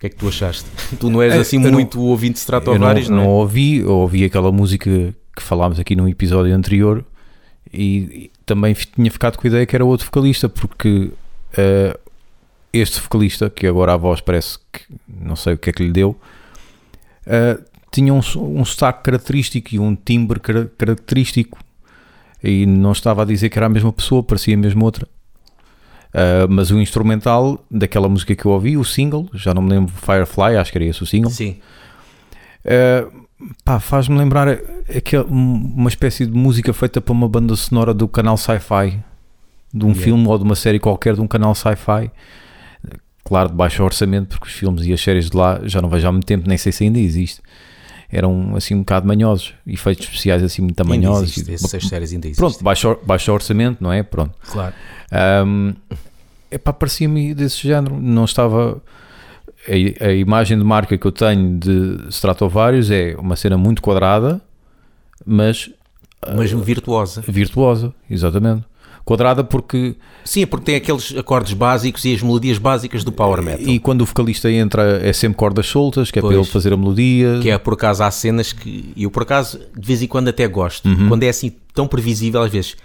O 0.03 0.05
que 0.05 0.07
é 0.07 0.09
que 0.09 0.15
tu 0.17 0.27
achaste? 0.27 0.65
tu 0.99 1.09
não 1.09 1.21
és 1.21 1.33
assim 1.33 1.57
eu 1.57 1.63
não- 1.63 1.71
muito 1.71 2.01
ouvinte 2.01 2.33
de 2.33 2.39
não, 2.39 2.59
Stratovarius, 2.59 3.09
não, 3.09 3.17
não 3.17 3.23
é? 3.23 3.27
ouvi, 3.27 3.77
eu 3.77 3.91
ouvi 3.91 4.25
aquela 4.25 4.51
música 4.51 4.89
que 5.35 5.41
falámos 5.41 5.79
aqui 5.79 5.95
num 5.95 6.07
episódio 6.07 6.53
anterior 6.53 7.05
e, 7.71 7.85
e 8.25 8.31
também 8.45 8.73
tinha 8.73 9.09
ficado 9.09 9.37
com 9.37 9.47
a 9.47 9.49
ideia 9.49 9.65
que 9.65 9.75
era 9.75 9.85
outro 9.85 10.05
vocalista, 10.05 10.49
porque 10.49 11.11
eh, 11.57 11.97
este 12.73 12.99
vocalista, 12.99 13.49
que 13.49 13.65
agora 13.65 13.93
a 13.93 13.97
voz 13.97 14.19
parece 14.19 14.57
que 14.71 14.81
não 15.07 15.35
sei 15.35 15.53
o 15.53 15.57
que 15.57 15.69
é 15.69 15.73
que 15.73 15.83
lhe 15.83 15.91
deu, 15.91 16.19
eh, 17.25 17.57
tinha 17.91 18.13
um, 18.13 18.19
um 18.37 18.65
sotaque 18.65 19.03
característico 19.03 19.73
e 19.73 19.79
um 19.79 19.95
timbre 19.95 20.39
cara- 20.39 20.69
característico 20.77 21.57
e 22.43 22.65
não 22.65 22.91
estava 22.91 23.21
a 23.21 23.25
dizer 23.25 23.49
que 23.49 23.57
era 23.57 23.67
a 23.67 23.69
mesma 23.69 23.93
pessoa, 23.93 24.21
parecia 24.21 24.57
mesmo 24.57 24.83
outra. 24.83 25.07
Eh, 26.13 26.45
mas 26.47 26.69
o 26.69 26.79
instrumental 26.79 27.63
daquela 27.71 28.07
música 28.07 28.35
que 28.35 28.45
eu 28.45 28.51
ouvi, 28.51 28.77
o 28.77 28.83
single, 28.83 29.27
já 29.33 29.53
não 29.53 29.61
me 29.63 29.69
lembro, 29.71 29.91
Firefly, 29.95 30.57
acho 30.57 30.71
que 30.71 30.77
era 30.77 30.85
esse 30.85 31.01
o 31.01 31.05
single. 31.05 31.31
Sim. 31.31 31.57
Uh, 32.65 33.25
pá, 33.65 33.79
faz-me 33.79 34.17
lembrar 34.17 34.47
aquele, 34.47 35.23
um- 35.29 35.73
uma 35.75 35.89
espécie 35.89 36.25
de 36.25 36.31
música 36.31 36.71
feita 36.71 37.01
para 37.01 37.11
uma 37.11 37.27
banda 37.27 37.55
sonora 37.55 37.93
do 37.93 38.07
canal 38.07 38.37
Sci-Fi, 38.37 38.99
de 39.73 39.83
um 39.85 39.89
Yeah. 39.89 40.01
filme 40.03 40.27
ou 40.27 40.37
de 40.37 40.43
uma 40.43 40.55
série 40.55 40.79
qualquer 40.79 41.15
de 41.15 41.21
um 41.21 41.27
canal 41.27 41.53
Sci-Fi. 41.55 42.09
Claro, 43.25 43.49
de 43.49 43.55
baixo 43.55 43.83
orçamento, 43.83 44.29
porque 44.29 44.45
os 44.47 44.53
filmes 44.53 44.85
e 44.85 44.93
as 44.93 45.01
séries 45.01 45.29
de 45.29 45.35
lá 45.37 45.59
já 45.63 45.81
não 45.81 45.89
vejo 45.89 46.07
há 46.07 46.11
muito 46.11 46.25
tempo, 46.25 46.47
nem 46.47 46.57
sei 46.57 46.71
se 46.71 46.83
ainda 46.83 46.99
existe. 46.99 47.41
Eram 48.15 48.55
assim 48.55 48.75
um 48.75 48.79
bocado 48.79 49.07
manhosos, 49.07 49.53
efeitos 49.65 50.05
especiais 50.05 50.43
assim 50.43 50.61
muito 50.61 50.85
manhosos. 50.87 51.35
existe. 51.35 51.51
Essas 51.53 51.83
séries 51.87 52.13
ainda 52.13 52.27
existem. 52.27 52.47
Pronto, 52.47 52.63
baixo, 52.63 52.95
baixo 53.03 53.31
orçamento, 53.33 53.83
não 53.83 53.91
é? 53.91 54.03
Pronto. 54.03 54.33
Claro. 54.51 54.73
Um, 55.45 55.73
epá, 56.51 56.71
parecia-me 56.71 57.33
desse 57.33 57.67
género. 57.67 57.99
Não 57.99 58.25
estava. 58.25 58.81
A, 59.67 60.05
a 60.07 60.11
imagem 60.13 60.57
de 60.57 60.63
marca 60.63 60.95
que 60.97 61.07
eu 61.07 61.11
tenho 61.11 61.57
de 61.57 62.07
Stratovarius 62.09 62.91
é 62.91 63.15
uma 63.17 63.35
cena 63.35 63.57
muito 63.57 63.81
quadrada, 63.81 64.39
mas 65.25 65.71
Mas 66.37 66.51
virtuosa. 66.51 67.23
virtuosa, 67.27 67.93
exatamente. 68.09 68.63
Quadrada 69.05 69.43
porque. 69.43 69.95
Sim, 70.23 70.45
porque 70.47 70.65
tem 70.65 70.75
aqueles 70.75 71.13
acordes 71.17 71.53
básicos 71.53 72.05
e 72.05 72.13
as 72.13 72.21
melodias 72.21 72.57
básicas 72.57 73.03
do 73.03 73.11
power 73.11 73.41
metal. 73.41 73.67
E 73.67 73.77
quando 73.77 74.01
o 74.01 74.05
vocalista 74.05 74.49
entra 74.49 74.99
é 75.03 75.11
sempre 75.11 75.35
cordas 75.37 75.67
soltas, 75.67 76.09
que 76.09 76.19
é 76.19 76.21
para 76.21 76.29
Pois. 76.29 76.39
ele 76.41 76.47
fazer 76.47 76.71
a 76.71 76.77
melodia. 76.77 77.39
Que 77.41 77.49
é 77.49 77.57
por 77.57 77.73
acaso 77.73 78.01
há 78.03 78.09
cenas 78.09 78.53
que 78.53 78.93
eu 78.95 79.11
por 79.11 79.23
acaso 79.23 79.59
de 79.77 79.85
vez 79.85 80.01
em 80.01 80.07
quando 80.07 80.29
até 80.29 80.47
gosto. 80.47 80.87
Uhum. 80.87 81.09
Quando 81.09 81.23
é 81.23 81.29
assim 81.29 81.51
tão 81.73 81.87
previsível, 81.87 82.41
às 82.41 82.51
vezes. 82.51 82.75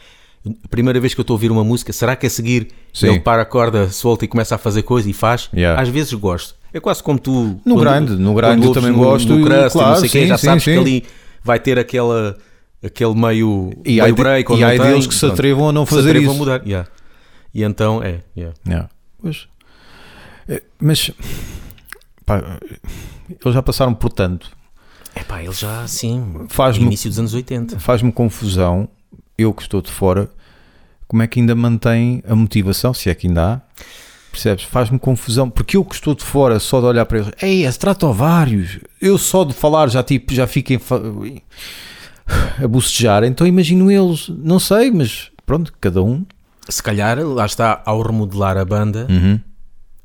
A 0.46 0.68
primeira 0.68 0.98
vez 1.00 1.14
que 1.14 1.20
eu 1.20 1.22
estou 1.22 1.34
a 1.34 1.36
ouvir 1.36 1.50
uma 1.50 1.62
música, 1.64 1.92
será 1.92 2.16
que 2.16 2.26
a 2.26 2.30
seguir 2.30 2.68
Sim. 2.92 3.08
ele 3.08 3.20
para 3.20 3.42
a 3.42 3.44
corda 3.44 3.88
solta 3.90 4.24
e 4.24 4.28
começa 4.28 4.54
a 4.54 4.58
fazer 4.58 4.82
coisa 4.82 5.08
e 5.10 5.12
faz? 5.12 5.48
Yeah. 5.54 5.80
Às 5.80 5.88
vezes 5.88 6.12
gosto. 6.14 6.54
É 6.72 6.80
quase 6.80 7.02
como 7.02 7.18
tu. 7.18 7.60
No 7.64 7.74
quando- 7.74 7.80
grande, 7.80 8.12
no 8.16 8.34
grande 8.34 8.72
também 8.72 8.90
no- 8.92 8.98
gosto 8.98 9.28
No 9.36 9.44
crust, 9.44 9.60
e 9.60 9.62
não 9.62 9.70
claro, 9.70 10.00
sei 10.00 10.08
quê, 10.08 10.20
sim, 10.22 10.26
já 10.26 10.38
sim, 10.38 10.46
sabes 10.46 10.64
que 10.64 10.72
sim. 10.74 10.78
ali 10.80 11.04
vai 11.44 11.58
ter 11.58 11.78
aquela, 11.78 12.36
aquele 12.84 13.14
meio, 13.14 13.72
E 13.84 14.00
meio 14.00 14.06
de- 14.14 14.22
break. 14.22 14.50
ou 14.52 14.58
e 14.58 14.64
há 14.64 14.68
tem, 14.70 14.78
deles 14.80 15.06
que 15.06 15.14
se 15.14 15.26
atrevam 15.26 15.68
a 15.68 15.72
não 15.72 15.84
se 15.86 15.94
fazer 15.94 16.10
atrevam 16.10 16.32
isso. 16.32 16.42
a 16.42 16.44
mudar. 16.44 16.66
yeah. 16.66 16.88
E 17.54 17.62
então 17.62 18.02
é. 18.02 18.20
yeah. 18.36 18.54
Yeah. 18.66 18.88
Pois. 19.20 19.48
É, 20.48 20.62
Mas 20.80 21.10
pá, 22.24 22.58
eles 23.28 23.54
já 23.54 23.62
passaram 23.62 23.94
por 23.94 24.12
tanto. 24.12 24.50
Epá, 25.16 25.42
ele 25.42 25.52
já 25.52 25.82
assim. 25.82 26.46
Faz-me- 26.48 26.84
Início 26.86 27.10
dos 27.10 27.18
anos 27.18 27.34
80. 27.34 27.78
faz-me 27.80 28.12
confusão, 28.12 28.88
eu 29.36 29.52
que 29.52 29.62
estou 29.62 29.82
de 29.82 29.90
fora, 29.90 30.30
como 31.06 31.22
é 31.22 31.26
que 31.26 31.40
ainda 31.40 31.54
mantém 31.54 32.22
a 32.28 32.34
motivação, 32.36 32.94
se 32.94 33.10
é 33.10 33.14
que 33.14 33.26
ainda 33.26 33.54
há, 33.54 33.60
percebes? 34.30 34.64
Faz-me 34.64 34.98
confusão, 34.98 35.50
porque 35.50 35.76
eu 35.76 35.84
que 35.84 35.94
estou 35.94 36.14
de 36.14 36.22
fora, 36.22 36.60
só 36.60 36.80
de 36.80 36.86
olhar 36.86 37.04
para 37.06 37.18
eles, 37.18 37.32
ei, 37.42 37.64
é 37.64 37.68
Stratovarius, 37.68 38.78
eu 39.00 39.18
só 39.18 39.42
de 39.44 39.52
falar 39.54 39.88
já 39.88 40.02
tipo, 40.02 40.32
já 40.32 40.46
fico 40.46 40.72
em 40.72 40.78
fa- 40.78 41.00
a 42.62 42.68
bocejar, 42.68 43.24
então 43.24 43.46
imagino 43.46 43.90
eles, 43.90 44.28
não 44.28 44.58
sei, 44.58 44.90
mas 44.90 45.30
pronto, 45.46 45.72
cada 45.80 46.02
um. 46.02 46.24
Se 46.68 46.82
calhar, 46.82 47.18
lá 47.26 47.46
está, 47.46 47.82
ao 47.86 48.02
remodelar 48.02 48.56
a 48.58 48.64
banda, 48.64 49.06
Uhum. 49.08 49.40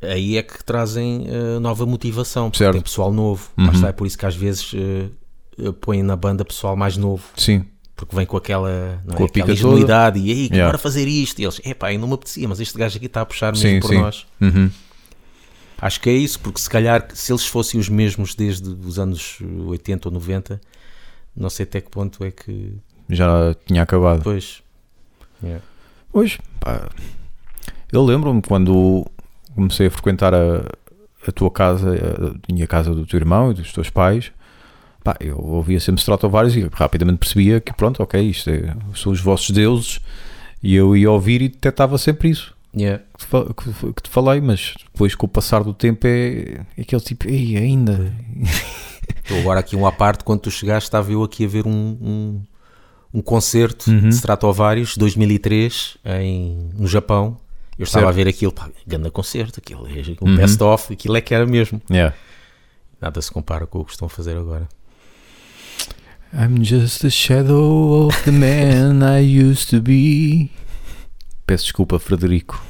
aí 0.01 0.37
é 0.37 0.43
que 0.43 0.63
trazem 0.63 1.25
eh, 1.27 1.59
nova 1.59 1.85
motivação, 1.85 2.49
porque 2.49 2.59
Certo. 2.63 2.73
tem 2.73 2.81
pessoal 2.81 3.11
novo. 3.11 3.49
Uhum. 3.57 3.65
Lá 3.67 3.73
está, 3.73 3.87
é 3.89 3.91
por 3.91 4.07
isso 4.07 4.17
que 4.17 4.25
às 4.25 4.35
vezes 4.35 4.71
eh, 4.73 5.71
põem 5.81 6.01
na 6.01 6.15
banda 6.15 6.45
pessoal 6.45 6.75
mais 6.77 6.95
novo, 6.95 7.23
Sim, 7.35 7.65
porque 7.95 8.15
vem 8.15 8.25
com 8.25 8.37
aquela, 8.37 9.01
não 9.05 9.15
Com 9.15 9.23
é, 9.23 9.25
a 9.25 9.29
pica 9.29 9.43
aquela 9.43 9.57
toda. 9.57 9.73
ingenuidade 9.73 10.19
e 10.19 10.31
aí, 10.31 10.43
Yeah. 10.45 10.65
bora 10.67 10.77
fazer 10.77 11.05
isto. 11.07 11.39
E 11.39 11.43
eles, 11.43 11.59
epá, 11.65 11.93
eu 11.93 11.99
não 11.99 12.07
me 12.07 12.13
apetecia, 12.13 12.47
mas 12.47 12.59
este 12.61 12.77
gajo 12.77 12.95
aqui 12.97 13.05
está 13.07 13.21
a 13.21 13.25
puxar 13.25 13.51
mesmo 13.51 13.69
sim, 13.69 13.79
por 13.81 13.87
sim. 13.89 13.97
nós. 13.99 14.25
Uhum. 14.39 14.69
Acho 15.81 15.99
que 15.99 16.09
é 16.09 16.13
isso, 16.13 16.39
porque 16.39 16.61
se 16.61 16.69
calhar 16.69 17.05
se 17.13 17.29
eles 17.31 17.45
fossem 17.45 17.77
os 17.77 17.89
mesmos 17.89 18.35
desde 18.35 18.69
os 18.69 18.97
anos 18.97 19.37
80 19.67 20.07
ou 20.07 20.13
90, 20.13 20.61
não 21.35 21.49
sei 21.49 21.65
até 21.65 21.81
que 21.81 21.89
ponto 21.89 22.23
é 22.23 22.31
que 22.31 22.73
Já 23.09 23.55
tinha 23.65 23.81
acabado. 23.81 24.17
depois. 24.19 24.61
Pois, 26.11 26.37
pá, 26.59 26.89
eu 27.91 28.03
lembro-me 28.05 28.41
quando 28.41 29.05
comecei 29.55 29.87
a 29.87 29.91
frequentar 29.91 30.33
a, 30.33 30.65
a 31.27 31.31
tua 31.31 31.51
casa, 31.51 31.89
a, 31.91 32.63
a 32.63 32.67
casa 32.67 32.93
do 32.93 33.05
teu 33.05 33.17
irmão 33.17 33.51
e 33.51 33.55
dos 33.55 33.73
teus 33.73 33.89
pais, 33.89 34.31
pá, 35.03 35.17
eu 35.19 35.37
ouvia 35.37 35.79
sempre 35.79 35.99
Stratovarius 35.99 36.55
e 36.55 36.69
rapidamente 36.71 37.17
percebia 37.19 37.59
que 37.59 37.73
pronto, 37.73 38.01
ok, 38.01 38.21
isto 38.21 38.49
é, 38.49 38.75
são 38.95 39.11
os 39.11 39.19
vossos 39.19 39.49
deuses 39.49 39.99
e 40.61 40.75
eu 40.75 40.95
ia 40.95 41.11
ouvir 41.11 41.41
e 41.41 41.49
detectava 41.49 41.97
sempre 41.97 42.29
isso 42.29 42.53
Yeah. 42.75 43.03
que 43.19 43.25
te, 43.27 43.93
que 43.93 44.01
te 44.01 44.09
falei, 44.09 44.41
mas 44.41 44.73
depois 44.91 45.13
com 45.13 45.27
o 45.27 45.29
passar 45.29 45.63
do 45.63 45.75
tempo 45.75 46.07
é, 46.07 46.59
é 46.75 46.81
aquele 46.81 47.01
tipo, 47.03 47.29
ei, 47.29 47.55
ainda, 47.55 48.11
Estou 49.23 49.39
agora 49.39 49.59
aqui 49.61 49.75
um 49.75 49.85
à 49.87 49.91
parte, 49.91 50.23
quando 50.23 50.41
tu 50.41 50.51
chegaste 50.51 50.87
estava 50.87 51.11
eu 51.11 51.23
aqui 51.23 51.45
a 51.45 51.47
ver 51.47 51.65
um, 51.65 51.71
um, 51.71 52.41
um 53.13 53.21
concerto 53.21 53.89
Uhum. 53.89 54.09
de 54.09 54.15
Stratovarius 54.15 54.97
2003 54.97 55.97
em, 56.05 56.69
no 56.75 56.87
Japão. 56.87 57.37
Eu 57.79 57.83
estava 57.85 58.05
Certo. 58.05 58.13
a 58.13 58.23
ver 58.23 58.27
aquilo, 58.29 58.51
pá, 58.51 58.69
grande 58.85 59.09
concerto, 59.09 59.59
aquilo 59.59 59.87
é 59.87 59.91
um 60.21 60.29
Uhum. 60.29 60.35
best-of, 60.35 60.93
aquilo 60.93 61.15
é 61.17 61.21
que 61.21 61.33
era 61.33 61.45
mesmo. 61.45 61.81
yeah. 61.89 62.13
Nada 63.01 63.21
se 63.21 63.31
compara 63.31 63.65
com 63.65 63.79
o 63.79 63.85
que 63.85 63.91
estão 63.91 64.05
a 64.05 64.09
fazer 64.09 64.37
agora. 64.37 64.67
I'm 66.33 66.63
just 66.63 67.03
a 67.05 67.09
shadow 67.09 68.07
of 68.07 68.23
the 68.23 68.31
man 68.31 69.01
I 69.19 69.21
used 69.21 69.69
to 69.69 69.81
be. 69.81 70.49
Peço 71.45 71.65
desculpa, 71.65 71.99
Frederico. 71.99 72.61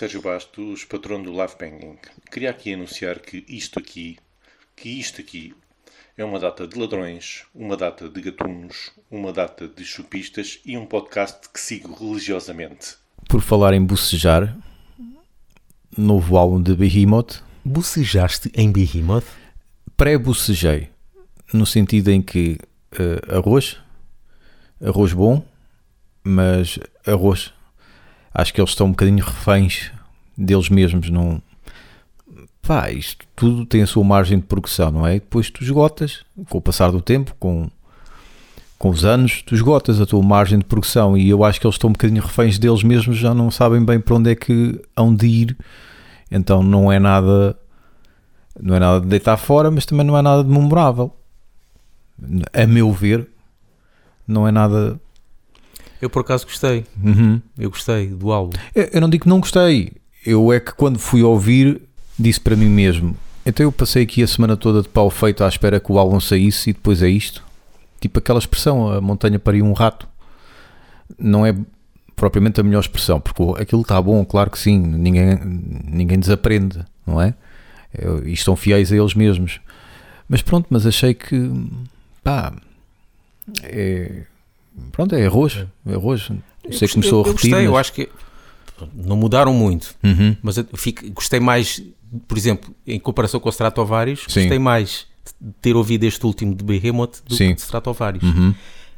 Sérgio 0.00 0.22
Bastos, 0.22 0.82
patrono 0.86 1.24
do 1.24 1.42
Life 1.42 1.56
Banging. 1.60 1.98
Queria 2.32 2.48
aqui 2.48 2.72
anunciar 2.72 3.18
que 3.18 3.44
isto 3.46 3.78
aqui, 3.78 4.16
que 4.74 4.88
isto 4.88 5.20
aqui, 5.20 5.54
é 6.16 6.24
uma 6.24 6.38
data 6.38 6.66
de 6.66 6.78
ladrões, 6.78 7.44
uma 7.54 7.76
data 7.76 8.08
de 8.08 8.18
gatunos, 8.22 8.92
uma 9.10 9.30
data 9.30 9.68
de 9.68 9.84
chupistas 9.84 10.58
e 10.64 10.74
um 10.78 10.86
podcast 10.86 11.50
que 11.52 11.60
sigo 11.60 11.92
religiosamente. 11.92 12.96
Por 13.28 13.42
falar 13.42 13.74
em 13.74 13.84
bocejar, 13.84 14.56
novo 15.94 16.38
álbum 16.38 16.62
de 16.62 16.74
Behemoth, 16.74 17.44
Bocejaste 17.62 18.50
em 18.54 18.72
Behemoth? 18.72 19.26
pré-bocejei, 19.98 20.88
no 21.52 21.66
sentido 21.66 22.10
em 22.10 22.22
que 22.22 22.58
eh, 22.92 23.36
arroz, 23.36 23.76
arroz 24.82 25.12
bom, 25.12 25.44
mas 26.24 26.78
arroz, 27.06 27.52
acho 28.32 28.52
que 28.52 28.60
eles 28.60 28.70
estão 28.70 28.86
um 28.86 28.90
bocadinho 28.90 29.24
reféns 29.24 29.90
deles 30.36 30.68
mesmos, 30.68 31.10
não... 31.10 31.42
Pá, 32.62 32.90
isto 32.90 33.24
tudo 33.34 33.64
tem 33.66 33.82
a 33.82 33.86
sua 33.86 34.04
margem 34.04 34.38
de 34.38 34.44
progressão, 34.44 34.90
não 34.90 35.06
é? 35.06 35.16
E 35.16 35.20
depois 35.20 35.50
tu 35.50 35.64
esgotas, 35.64 36.24
com 36.48 36.58
o 36.58 36.60
passar 36.60 36.92
do 36.92 37.00
tempo, 37.00 37.34
com, 37.40 37.68
com 38.78 38.90
os 38.90 39.04
anos, 39.04 39.42
tu 39.42 39.54
esgotas 39.54 40.00
a 40.00 40.06
tua 40.06 40.22
margem 40.22 40.58
de 40.58 40.64
progressão 40.64 41.16
e 41.16 41.28
eu 41.28 41.42
acho 41.42 41.60
que 41.60 41.66
eles 41.66 41.74
estão 41.74 41.90
um 41.90 41.94
bocadinho 41.94 42.22
reféns 42.22 42.58
deles 42.58 42.82
mesmos, 42.82 43.16
já 43.16 43.34
não 43.34 43.50
sabem 43.50 43.84
bem 43.84 43.98
para 43.98 44.14
onde 44.14 44.30
é 44.30 44.34
que 44.34 44.80
hão 44.96 45.14
de 45.14 45.26
ir, 45.26 45.56
então 46.30 46.62
não 46.62 46.92
é 46.92 46.98
nada 46.98 47.56
não 48.62 48.74
é 48.74 48.78
nada 48.78 49.00
de 49.00 49.06
deitar 49.06 49.36
fora, 49.36 49.70
mas 49.70 49.86
também 49.86 50.04
não 50.04 50.16
é 50.16 50.22
nada 50.22 50.42
de 50.44 50.50
memorável. 50.50 51.14
A 52.52 52.66
meu 52.66 52.92
ver, 52.92 53.28
não 54.26 54.46
é 54.46 54.52
nada. 54.52 55.00
Eu 56.00 56.08
por 56.10 56.20
acaso 56.20 56.44
gostei, 56.46 56.84
Uhum. 57.02 57.40
eu 57.58 57.70
gostei 57.70 58.06
do 58.08 58.32
álbum. 58.32 58.56
Eu, 58.74 58.88
eu 58.92 59.00
não 59.00 59.08
digo 59.10 59.24
que 59.24 59.28
não 59.28 59.40
gostei, 59.40 59.92
eu 60.24 60.52
é 60.52 60.58
que 60.60 60.72
quando 60.72 60.98
fui 60.98 61.22
ouvir, 61.22 61.80
disse 62.18 62.40
para 62.40 62.56
mim 62.56 62.68
mesmo. 62.68 63.16
Então 63.44 63.64
eu 63.64 63.72
passei 63.72 64.02
aqui 64.04 64.22
a 64.22 64.26
semana 64.26 64.56
toda 64.56 64.82
de 64.82 64.88
pau 64.88 65.08
feito 65.10 65.42
à 65.44 65.48
espera 65.48 65.80
que 65.80 65.90
o 65.92 65.98
álbum 65.98 66.20
saísse 66.20 66.70
e 66.70 66.72
depois 66.72 67.02
é 67.02 67.08
isto. 67.08 67.44
Tipo 68.00 68.18
aquela 68.18 68.38
expressão, 68.38 68.90
a 68.92 69.00
montanha 69.00 69.38
pariu 69.38 69.64
um 69.64 69.72
rato. 69.72 70.08
Não 71.18 71.44
é 71.44 71.54
propriamente 72.16 72.60
a 72.60 72.62
melhor 72.62 72.80
expressão, 72.80 73.18
porque 73.20 73.42
aquilo 73.60 73.80
está 73.82 74.00
bom, 74.00 74.24
claro 74.24 74.50
que 74.50 74.58
sim, 74.58 74.78
ninguém, 74.78 75.38
ninguém 75.84 76.18
desaprende, 76.18 76.84
não 77.06 77.20
é? 77.20 77.34
É, 77.94 78.06
E 78.28 78.32
estão 78.32 78.54
fiéis 78.54 78.92
a 78.92 78.96
eles 78.96 79.14
mesmos. 79.14 79.58
Mas 80.28 80.42
pronto, 80.42 80.66
mas 80.70 80.86
achei 80.86 81.14
que 81.14 81.50
pá, 82.22 82.52
é, 83.62 84.24
pronto, 84.92 85.14
é 85.14 85.24
arroz, 85.26 85.64
é 85.86 85.94
arroz. 85.94 86.28
Não 86.30 86.38
sei 86.72 86.86
eu, 86.86 86.88
que 86.88 86.94
começou 86.94 87.20
eu, 87.20 87.24
a 87.24 87.28
repetir. 87.28 87.50
Eu 87.50 87.56
gostei, 87.56 87.66
eu 87.66 87.72
mas- 87.72 87.80
acho 87.80 87.92
que 87.92 88.08
não 88.94 89.16
mudaram 89.16 89.52
muito, 89.52 89.94
Uhum. 90.02 90.36
mas 90.42 90.56
eu 90.56 90.66
fico- 90.74 91.08
gostei 91.12 91.38
mais, 91.40 91.82
por 92.26 92.36
exemplo, 92.38 92.74
em 92.86 92.98
comparação 92.98 93.38
com 93.40 93.48
o 93.48 93.52
Stratovarius, 93.52 94.24
Sim. 94.28 94.40
gostei 94.40 94.58
mais 94.58 95.06
de 95.40 95.52
ter 95.60 95.76
ouvido 95.76 96.04
este 96.04 96.24
último 96.24 96.54
de 96.54 96.64
Behemoth 96.64 97.22
do 97.26 97.34
Sim. 97.36 97.48
que 97.48 97.54
de 97.56 97.60
Stratovarius. 97.60 98.22
Uhum. 98.24 98.54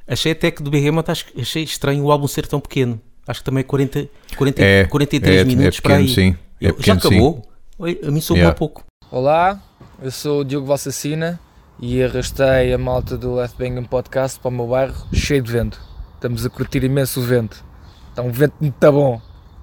Achei 0.06 0.32
até 0.32 0.50
que 0.50 0.62
do 0.62 0.70
Behemoth 0.70 1.08
acho, 1.08 1.26
achei 1.38 1.62
estranho 1.62 2.04
o 2.04 2.10
álbum 2.12 2.26
ser 2.28 2.46
tão 2.46 2.60
pequeno. 2.60 3.00
Acho 3.26 3.40
que 3.40 3.44
também 3.44 3.62
40, 3.64 4.08
40, 4.36 4.62
É, 4.62 4.84
43 4.84 5.40
é, 5.40 5.44
minutos 5.44 5.78
é 5.78 5.80
para 5.80 5.94
pequeno, 5.96 6.08
aí. 6.08 6.14
sim. 6.14 6.36
É 6.60 6.68
Eu- 6.68 6.74
pequeno, 6.74 7.00
Já 7.00 7.08
acabou? 7.08 7.48
Oi, 7.78 8.00
A 8.06 8.10
mim 8.10 8.20
soube 8.20 8.40
Yeah. 8.40 8.56
pouco. 8.56 8.84
Olá, 9.10 9.60
eu 10.02 10.10
sou 10.10 10.40
o 10.40 10.44
Diogo 10.44 10.66
Valsacina 10.66 11.38
e 11.82 12.00
arrastei 12.00 12.72
a 12.72 12.78
malta 12.78 13.18
do 13.18 13.34
Left 13.34 13.58
Bangam 13.58 13.82
Podcast 13.82 14.38
para 14.38 14.50
o 14.50 14.52
meu 14.52 14.68
bairro 14.68 14.94
cheio 15.12 15.42
de 15.42 15.50
vento. 15.50 15.80
Estamos 16.14 16.46
a 16.46 16.48
curtir 16.48 16.84
imenso 16.84 17.18
o 17.18 17.24
vento. 17.24 17.64
Está 18.08 18.22
um 18.22 18.30
vento 18.30 18.54
muito 18.60 18.92
bom. 18.92 19.20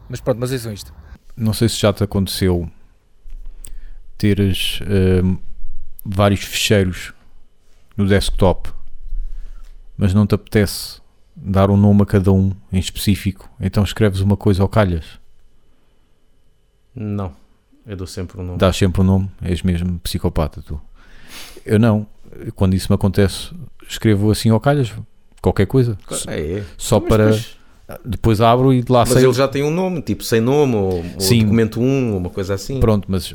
Mas 0.09 0.19
pronto, 0.19 0.37
mas 0.37 0.51
é 0.51 0.73
isto. 0.73 0.93
Não 1.33 1.53
sei 1.53 1.69
se 1.69 1.77
já 1.77 1.93
te 1.93 2.03
aconteceu 2.03 2.69
teres 4.17 4.81
hum, 5.23 5.37
vários 6.03 6.41
ficheiros 6.41 7.13
no 7.95 8.05
desktop, 8.05 8.69
mas 9.95 10.13
não 10.13 10.27
te 10.27 10.35
apetece 10.35 10.99
dar 11.33 11.69
um 11.69 11.77
nome 11.77 12.01
a 12.01 12.05
cada 12.05 12.33
um 12.33 12.51
em 12.69 12.79
específico, 12.79 13.49
então 13.61 13.81
escreves 13.81 14.19
uma 14.19 14.35
coisa 14.35 14.61
ao 14.61 14.67
calhas, 14.67 15.05
Não, 16.93 17.33
eu 17.85 17.95
dou 17.95 18.05
sempre 18.05 18.41
um 18.41 18.43
nome. 18.43 18.57
dás 18.57 18.75
sempre 18.75 18.99
um 18.99 19.05
nome, 19.05 19.31
és 19.41 19.61
mesmo 19.61 19.97
psicopata 19.99 20.61
tu. 20.61 20.81
Eu 21.65 21.79
não, 21.79 22.05
quando 22.55 22.73
isso 22.73 22.87
me 22.91 22.95
acontece, 22.95 23.49
escrevo 23.87 24.31
assim 24.31 24.49
ao 24.49 24.59
calhas, 24.59 24.91
qualquer 25.41 25.65
coisa, 25.67 25.97
É, 26.27 26.39
é. 26.59 26.63
só 26.77 26.99
Mas 26.99 27.09
para 27.09 27.23
depois- 27.25 27.57
depois 28.05 28.41
abro 28.41 28.73
e 28.73 28.83
de 28.83 28.91
lá 28.91 28.99
Mas 28.99 29.09
sei 29.09 29.23
ele 29.25 29.33
já 29.33 29.47
tem 29.47 29.63
um 29.63 29.71
nome, 29.71 30.01
tipo 30.01 30.23
sem 30.23 30.39
nome, 30.41 30.75
ou, 30.75 31.03
ou 31.15 31.19
Sim. 31.21 31.43
documento 31.43 31.79
1, 31.81 32.11
ou 32.11 32.17
uma 32.17 32.29
coisa 32.29 32.53
assim. 32.53 32.79
Pronto, 32.79 33.05
mas 33.09 33.33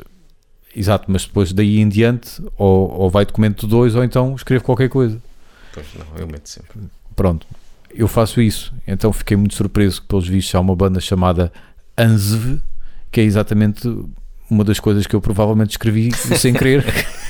exato, 0.75 1.05
mas 1.07 1.25
depois 1.25 1.51
daí 1.53 1.79
em 1.79 1.89
diante, 1.89 2.41
ou, 2.57 2.91
ou 2.91 3.09
vai 3.09 3.25
documento 3.25 3.65
2, 3.67 3.95
ou 3.95 4.03
então 4.03 4.35
escrevo 4.35 4.63
qualquer 4.63 4.89
coisa. 4.89 5.21
Pois 5.73 5.85
não, 5.97 6.05
eu 6.17 6.27
meto 6.27 6.47
sempre. 6.49 6.79
Pronto, 7.15 7.45
eu 7.93 8.07
faço 8.07 8.41
isso. 8.41 8.73
Então 8.87 9.11
fiquei 9.13 9.35
muito 9.37 9.55
surpreso 9.55 10.01
que, 10.01 10.07
pelos 10.07 10.27
vistos, 10.27 10.53
há 10.55 10.59
uma 10.59 10.75
banda 10.75 10.99
chamada 10.99 11.51
Anzv, 11.97 12.61
que 13.11 13.19
é 13.21 13.23
exatamente 13.23 13.87
uma 14.49 14.63
das 14.63 14.79
coisas 14.79 15.07
que 15.07 15.15
eu 15.15 15.21
provavelmente 15.21 15.71
escrevi 15.71 16.11
sem 16.13 16.53
querer. 16.53 16.85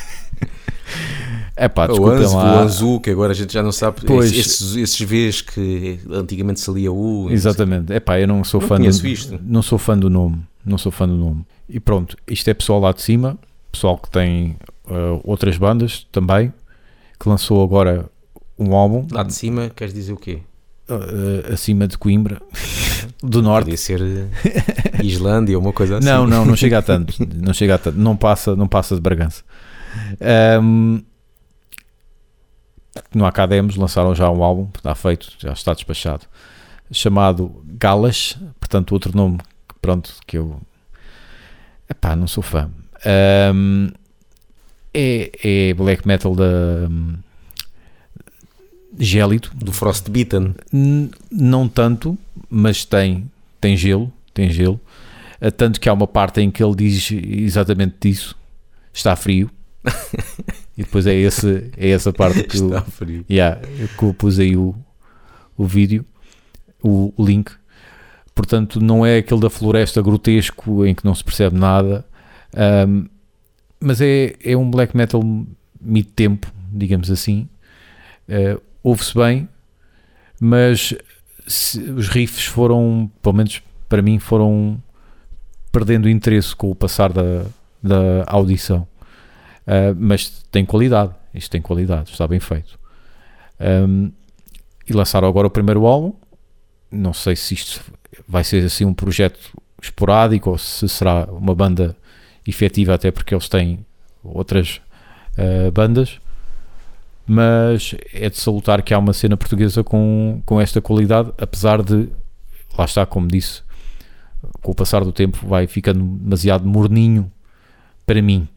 É 1.56 1.68
pá, 1.68 1.84
o 1.86 1.88
desculpem 1.88 2.18
Anzu, 2.18 2.34
o 2.34 2.38
lá. 2.38 2.60
Anzu, 2.62 3.00
que 3.00 3.10
agora 3.10 3.32
a 3.32 3.34
gente 3.34 3.52
já 3.52 3.62
não 3.62 3.72
sabe. 3.72 4.02
Pois. 4.06 4.30
Esses, 4.30 4.76
esses 4.76 5.00
Vs 5.00 5.40
que 5.40 5.98
antigamente 6.10 6.60
se 6.60 6.70
lia 6.70 6.92
U. 6.92 7.30
Exatamente. 7.30 7.92
É 7.92 7.98
pá, 7.98 8.20
eu 8.20 8.28
não 8.28 8.44
sou 8.44 8.60
Não 8.60 8.68
fã 8.68 8.78
do, 8.78 9.06
isto. 9.06 9.40
não 9.42 9.62
sou 9.62 9.78
fã 9.78 9.96
do 9.98 10.10
nome, 10.10 10.42
não 10.64 10.76
sou 10.76 10.92
fã 10.92 11.08
do 11.08 11.14
nome. 11.16 11.46
E 11.68 11.80
pronto, 11.80 12.16
isto 12.28 12.48
é 12.48 12.54
pessoal 12.54 12.78
lá 12.78 12.92
de 12.92 13.00
cima, 13.00 13.38
pessoal 13.72 13.96
que 13.96 14.10
tem 14.10 14.56
uh, 14.88 15.20
outras 15.24 15.56
bandas 15.56 16.06
também, 16.12 16.52
que 17.18 17.28
lançou 17.28 17.64
agora 17.64 18.04
um 18.58 18.74
álbum 18.74 19.06
Lá 19.10 19.22
de 19.22 19.34
cima, 19.34 19.70
queres 19.74 19.92
dizer 19.94 20.12
o 20.12 20.16
quê? 20.16 20.40
uh, 20.88 21.52
acima 21.52 21.88
de 21.88 21.96
Coimbra, 21.98 22.40
do 23.22 23.42
Norte. 23.42 23.64
Podia 23.64 23.76
ser 23.76 24.00
eh, 24.02 25.02
Islândia 25.02 25.56
ou 25.56 25.62
uma 25.64 25.72
coisa 25.72 25.98
assim. 25.98 26.06
Não, 26.06 26.26
não, 26.26 26.44
não 26.44 26.54
chega 26.56 26.78
a 26.78 26.82
tanto. 26.82 27.14
Não 27.34 27.52
chega 27.52 27.74
a 27.74 27.78
tanto. 27.78 27.98
Não 27.98 28.16
passa, 28.16 28.54
não 28.54 28.68
passa 28.68 28.94
de 28.94 29.00
Bragança. 29.00 29.42
No 33.14 33.26
Academos 33.26 33.76
lançaram 33.76 34.14
já 34.14 34.30
um 34.30 34.42
álbum, 34.42 34.68
está 34.76 34.94
feito, 34.94 35.32
já 35.38 35.52
está 35.52 35.72
despachado, 35.74 36.26
chamado 36.90 37.62
Galas, 37.64 38.36
portanto 38.58 38.92
outro 38.92 39.16
nome 39.16 39.38
pronto, 39.80 40.14
que 40.26 40.38
eu 40.38 40.60
epá, 41.88 42.16
não 42.16 42.26
sou 42.26 42.42
fã. 42.42 42.70
Ahm, 43.04 43.88
é, 44.92 45.30
é 45.44 45.74
black 45.74 46.06
metal 46.06 46.34
da 46.34 46.88
hum, 46.90 47.16
Gélido, 48.98 49.50
Do 49.54 49.72
Frostbitten. 49.72 50.54
Não 51.30 51.68
tanto, 51.68 52.16
mas 52.48 52.84
tem, 52.84 53.30
tem 53.60 53.76
gelo, 53.76 54.12
tem 54.32 54.50
gelo. 54.50 54.80
Eh, 55.40 55.50
Tanto 55.50 55.78
que 55.80 55.88
há 55.88 55.92
uma 55.92 56.06
parte 56.06 56.40
em 56.40 56.50
que 56.50 56.62
ele 56.64 56.74
diz 56.74 57.10
exatamente 57.12 58.08
isso. 58.08 58.34
Está 58.92 59.14
frio. 59.14 59.50
E 60.76 60.82
depois 60.82 61.06
é, 61.06 61.14
esse, 61.14 61.70
é 61.76 61.90
essa 61.90 62.12
parte 62.12 62.42
que 62.44 62.58
eu, 62.58 62.66
Está 62.68 62.82
frio. 62.82 63.24
yeah, 63.30 63.60
que 63.98 64.02
eu 64.04 64.12
pus 64.14 64.38
aí 64.38 64.56
o, 64.56 64.74
o 65.56 65.64
vídeo, 65.66 66.04
o, 66.82 67.12
o 67.16 67.24
link. 67.24 67.50
Portanto, 68.34 68.80
não 68.80 69.04
é 69.06 69.18
aquele 69.18 69.40
da 69.40 69.48
floresta 69.50 70.02
grotesco 70.02 70.84
em 70.84 70.94
que 70.94 71.04
não 71.04 71.14
se 71.14 71.24
percebe 71.24 71.56
nada. 71.58 72.04
Ahm, 72.54 73.06
mas 73.80 74.00
é, 74.00 74.34
é 74.44 74.56
um 74.56 74.70
black 74.70 74.96
metal 74.96 75.22
mid-tempo, 75.80 76.52
digamos 76.70 77.10
assim. 77.10 77.48
Eh, 78.28 78.58
Ouve-se 78.82 79.14
bem, 79.16 79.48
mas 80.40 80.94
se- 81.46 81.80
os 81.90 82.08
riffs 82.08 82.44
foram, 82.44 83.10
pelo 83.22 83.34
menos 83.34 83.62
para 83.88 84.00
mim, 84.02 84.18
foram 84.18 84.80
perdendo 85.72 86.08
interesse 86.08 86.54
com 86.54 86.70
o 86.70 86.74
passar 86.74 87.12
da, 87.12 87.44
da 87.82 88.24
audição. 88.26 88.86
Ah, 89.66 89.94
mas 89.98 90.44
tem 90.50 90.64
qualidade, 90.64 91.12
isto 91.34 91.50
tem 91.50 91.60
qualidade, 91.60 92.10
está 92.10 92.26
bem 92.26 92.40
feito. 92.40 92.78
Ahm, 93.58 94.10
e 94.88 94.92
lançaram 94.92 95.26
agora 95.28 95.46
o 95.46 95.50
primeiro 95.50 95.86
álbum. 95.86 96.14
Não 96.90 97.12
sei 97.12 97.34
se 97.34 97.54
isto 97.54 97.80
vai 98.28 98.44
ser 98.44 98.64
assim 98.64 98.84
um 98.84 98.94
projeto 98.94 99.38
esporádico 99.82 100.50
ou 100.50 100.58
se 100.58 100.88
será 100.88 101.24
uma 101.30 101.54
banda 101.54 101.96
efetiva, 102.46 102.94
até 102.94 103.10
porque 103.10 103.34
eles 103.34 103.48
têm 103.48 103.84
outras 104.22 104.80
ah, 105.36 105.70
bandas. 105.72 106.20
Mas 107.26 107.94
é 108.12 108.30
de 108.30 108.38
salutar 108.38 108.82
que 108.82 108.94
há 108.94 108.98
uma 108.98 109.12
cena 109.12 109.36
portuguesa 109.36 109.82
com, 109.82 110.40
com 110.46 110.60
esta 110.60 110.80
qualidade, 110.80 111.32
apesar 111.38 111.82
de, 111.82 112.08
lá 112.78 112.84
está, 112.84 113.04
como 113.04 113.26
disse, 113.26 113.62
com 114.62 114.70
o 114.70 114.74
passar 114.74 115.02
do 115.02 115.12
tempo 115.12 115.44
vai 115.44 115.66
ficando 115.66 116.04
demasiado 116.04 116.64
morninho 116.68 117.30
para 118.06 118.22
mim. 118.22 118.48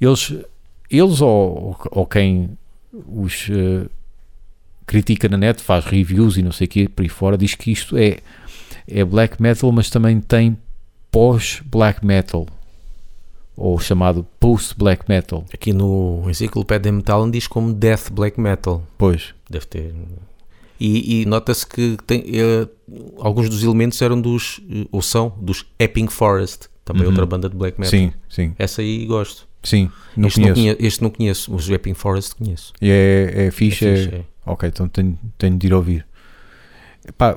Eles, 0.00 0.34
eles 0.90 1.20
ou, 1.20 1.76
ou 1.90 2.06
quem 2.06 2.50
os 2.92 3.48
eh, 3.50 3.86
critica 4.86 5.28
na 5.28 5.36
net, 5.36 5.62
faz 5.62 5.84
reviews 5.84 6.36
e 6.36 6.42
não 6.42 6.52
sei 6.52 6.66
o 6.66 6.70
que 6.70 6.88
por 6.88 7.02
aí 7.02 7.08
fora, 7.08 7.36
diz 7.38 7.54
que 7.54 7.70
isto 7.70 7.96
é, 7.96 8.18
é 8.88 9.04
black 9.04 9.40
metal, 9.40 9.70
mas 9.70 9.90
também 9.90 10.20
tem 10.20 10.56
pós-black 11.12 12.04
metal, 12.04 12.46
ou 13.56 13.78
chamado 13.78 14.26
post-black 14.38 15.04
metal. 15.08 15.44
Aqui 15.52 15.72
no 15.72 16.24
Enciclopédia 16.28 16.90
Metal 16.90 17.30
diz 17.30 17.46
como 17.46 17.72
Death 17.74 18.10
Black 18.10 18.40
Metal. 18.40 18.82
Pois, 18.96 19.34
Deve 19.48 19.66
ter. 19.66 19.94
E, 20.78 21.20
e 21.22 21.26
nota-se 21.26 21.66
que 21.66 21.98
tem, 22.06 22.24
eh, 22.26 22.66
alguns 23.18 23.50
dos 23.50 23.62
elementos 23.62 24.00
eram 24.00 24.18
dos, 24.20 24.60
eh, 24.70 24.86
ou 24.90 25.02
são, 25.02 25.34
dos 25.40 25.66
Epping 25.78 26.06
Forest, 26.08 26.68
também 26.84 27.02
Uhum. 27.02 27.08
outra 27.10 27.26
banda 27.26 27.50
de 27.50 27.56
black 27.56 27.78
metal. 27.78 27.90
sim, 27.90 28.12
sim, 28.30 28.54
Essa 28.58 28.80
aí 28.80 29.04
gosto. 29.04 29.46
Sim, 29.62 29.90
não 30.16 30.28
este, 30.28 30.40
conheço. 30.40 30.58
Não 30.60 30.64
conheço 30.64 30.86
este 30.86 31.02
não 31.02 31.10
conheço, 31.10 31.54
os 31.54 31.70
Epping 31.70 31.94
Forest 31.94 32.34
conheço. 32.36 32.72
E 32.80 32.90
é, 32.90 33.46
é 33.46 33.50
fixe, 33.50 33.86
É 33.86 33.92
é, 33.92 33.96
fixe, 33.96 34.14
é. 34.16 34.24
Ok, 34.46 34.68
então 34.68 34.88
tenho, 34.88 35.18
tenho 35.38 35.56
de 35.56 35.66
ir 35.66 35.74
ouvir. 35.74 36.06
Epá, 37.06 37.36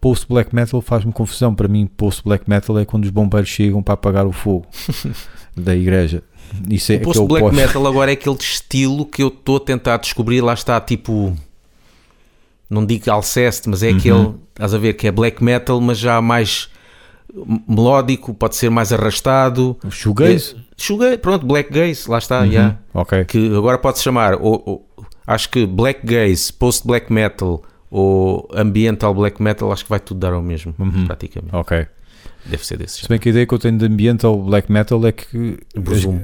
post 0.00 0.26
black 0.28 0.54
metal 0.54 0.80
faz-me 0.80 1.12
confusão. 1.12 1.54
Para 1.54 1.68
mim, 1.68 1.86
post 1.86 2.22
black 2.24 2.48
metal 2.48 2.78
é 2.78 2.84
quando 2.84 3.04
os 3.04 3.10
bombeiros 3.10 3.48
chegam 3.48 3.82
para 3.82 3.94
apagar 3.94 4.26
o 4.26 4.32
fogo 4.32 4.66
da 5.56 5.74
igreja. 5.74 6.22
Isso 6.68 6.92
é, 6.92 6.96
o 6.96 7.00
post 7.02 7.22
aquele 7.22 7.40
black 7.40 7.56
metal 7.56 7.86
agora 7.86 8.10
é 8.10 8.14
aquele 8.14 8.36
estilo 8.36 9.06
que 9.06 9.22
eu 9.22 9.28
estou 9.28 9.56
a 9.56 9.60
tentar 9.60 9.96
descobrir. 9.98 10.40
Lá 10.40 10.54
está, 10.54 10.80
tipo, 10.80 11.36
não 12.68 12.84
digo 12.84 13.10
Alceste, 13.10 13.68
mas 13.68 13.82
é 13.82 13.90
Uhum. 13.90 13.96
aquele, 13.96 14.34
estás 14.50 14.74
a 14.74 14.78
ver, 14.78 14.94
que 14.94 15.06
é 15.06 15.12
black 15.12 15.42
metal, 15.42 15.80
mas 15.80 15.98
já 15.98 16.20
mais 16.20 16.68
melódico, 17.68 18.34
pode 18.34 18.56
ser 18.56 18.70
mais 18.70 18.92
arrastado. 18.92 19.76
O 19.84 19.90
shoegaze? 19.90 20.56
Shoegaze, 20.82 21.18
pronto, 21.18 21.46
black 21.46 21.70
gaze, 21.72 22.08
lá 22.10 22.18
está, 22.18 22.40
Uhum, 22.42 22.50
já. 22.52 22.76
Ok. 22.94 23.24
que 23.26 23.54
agora 23.56 23.76
pode-se 23.78 24.02
chamar, 24.04 24.34
ou, 24.34 24.62
ou- 24.64 24.88
acho 25.26 25.48
que 25.50 25.66
black 25.66 26.00
gaze, 26.06 26.52
post 26.52 26.86
black 26.86 27.12
metal 27.12 27.62
ou 27.90 28.48
ambiental 28.54 29.12
black 29.14 29.42
metal, 29.42 29.72
acho 29.72 29.84
que 29.84 29.90
vai 29.90 30.00
tudo 30.00 30.20
dar 30.20 30.32
ao 30.32 30.42
mesmo, 30.42 30.74
Uhum. 30.78 31.06
praticamente. 31.06 31.54
Ok. 31.54 31.86
Deve 32.46 32.64
ser 32.66 32.78
desse 32.78 33.02
Se 33.02 33.08
bem 33.08 33.18
que 33.18 33.28
a 33.28 33.32
ideia 33.32 33.46
que 33.46 33.52
eu 33.52 33.58
tenho 33.58 33.76
de 33.76 33.84
ambiente 33.84 34.24
ao 34.24 34.40
black 34.42 34.72
metal 34.72 35.06
é 35.06 35.12
que. 35.12 35.58
Presumo. 35.84 36.22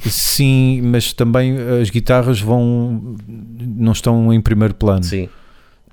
Sim, 0.00 0.80
mas 0.82 1.12
também 1.12 1.56
as 1.80 1.88
guitarras 1.88 2.40
vão. 2.40 3.16
não 3.28 3.92
estão 3.92 4.32
em 4.32 4.40
primeiro 4.40 4.74
plano. 4.74 5.04
Sim. 5.04 5.28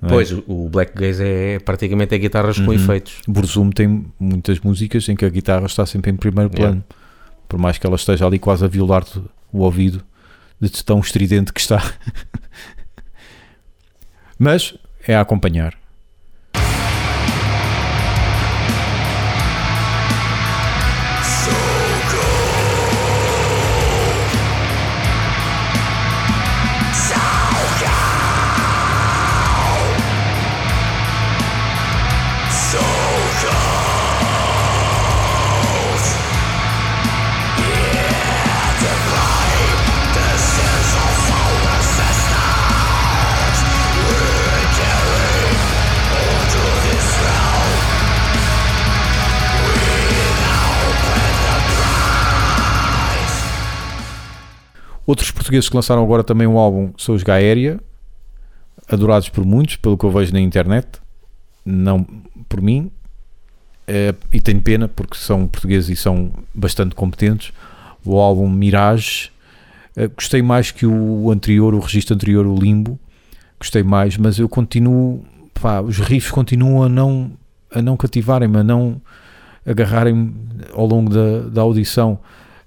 é? 0.02 0.08
Pois, 0.08 0.32
o- 0.32 0.68
black 0.70 0.92
gaze 0.94 1.22
é 1.22 1.58
praticamente 1.60 2.14
é 2.14 2.18
guitarras 2.18 2.58
com 2.58 2.66
Uhum. 2.68 2.72
efeitos. 2.72 3.18
Burzum 3.28 3.70
tem 3.70 4.06
muitas 4.18 4.58
músicas 4.60 5.08
em 5.08 5.14
que 5.14 5.24
a 5.24 5.28
guitarra 5.28 5.66
está 5.66 5.84
sempre 5.86 6.10
em 6.10 6.16
primeiro 6.16 6.50
Yeah. 6.56 6.80
Por 7.50 7.58
mais 7.58 7.76
que 7.76 7.84
ela 7.84 7.96
esteja 7.96 8.24
ali 8.24 8.38
quase 8.38 8.64
a 8.64 8.68
violar-te 8.68 9.20
o 9.52 9.62
ouvido 9.62 10.04
de 10.60 10.70
tão 10.84 11.00
estridente 11.00 11.52
que 11.52 11.60
está. 11.60 11.82
Mas 14.38 14.78
é 15.06 15.16
a 15.16 15.20
acompanhar. 15.20 15.76
Portugueses 55.50 55.68
que 55.68 55.76
lançaram 55.76 56.02
agora 56.02 56.24
também 56.24 56.46
um 56.46 56.58
álbum 56.58 56.92
são 56.96 57.14
os 57.14 57.22
Gaéria, 57.22 57.80
adorados 58.88 59.28
por 59.28 59.44
muitos, 59.44 59.76
pelo 59.76 59.98
que 59.98 60.04
eu 60.04 60.10
vejo 60.10 60.32
na 60.32 60.40
internet, 60.40 60.88
não 61.64 62.04
por 62.48 62.60
mim, 62.60 62.90
Eh, 63.92 64.14
e 64.32 64.40
tenho 64.40 64.60
pena 64.60 64.86
porque 64.86 65.16
são 65.16 65.48
portugueses 65.48 65.90
e 65.90 65.96
são 65.96 66.30
bastante 66.54 66.94
competentes. 66.94 67.52
O 68.04 68.20
álbum 68.20 68.48
Mirage, 68.48 69.32
eh, 69.96 70.06
gostei 70.06 70.42
mais 70.42 70.70
que 70.70 70.86
o 70.86 71.28
anterior, 71.28 71.74
o 71.74 71.80
registro 71.80 72.14
anterior, 72.14 72.46
o 72.46 72.54
Limbo, 72.54 72.96
gostei 73.58 73.82
mais, 73.82 74.16
mas 74.16 74.38
eu 74.38 74.48
continuo, 74.48 75.24
pá, 75.60 75.80
os 75.80 75.98
riffs 75.98 76.30
continuam 76.30 76.84
a 76.84 76.88
não, 76.88 77.32
a 77.68 77.82
não 77.82 77.96
cativarem-me, 77.96 78.58
a 78.58 78.62
não 78.62 79.02
agarrarem 79.66 80.36
ao 80.72 80.86
longo 80.86 81.10
da, 81.10 81.48
da 81.48 81.60
audição. 81.60 82.20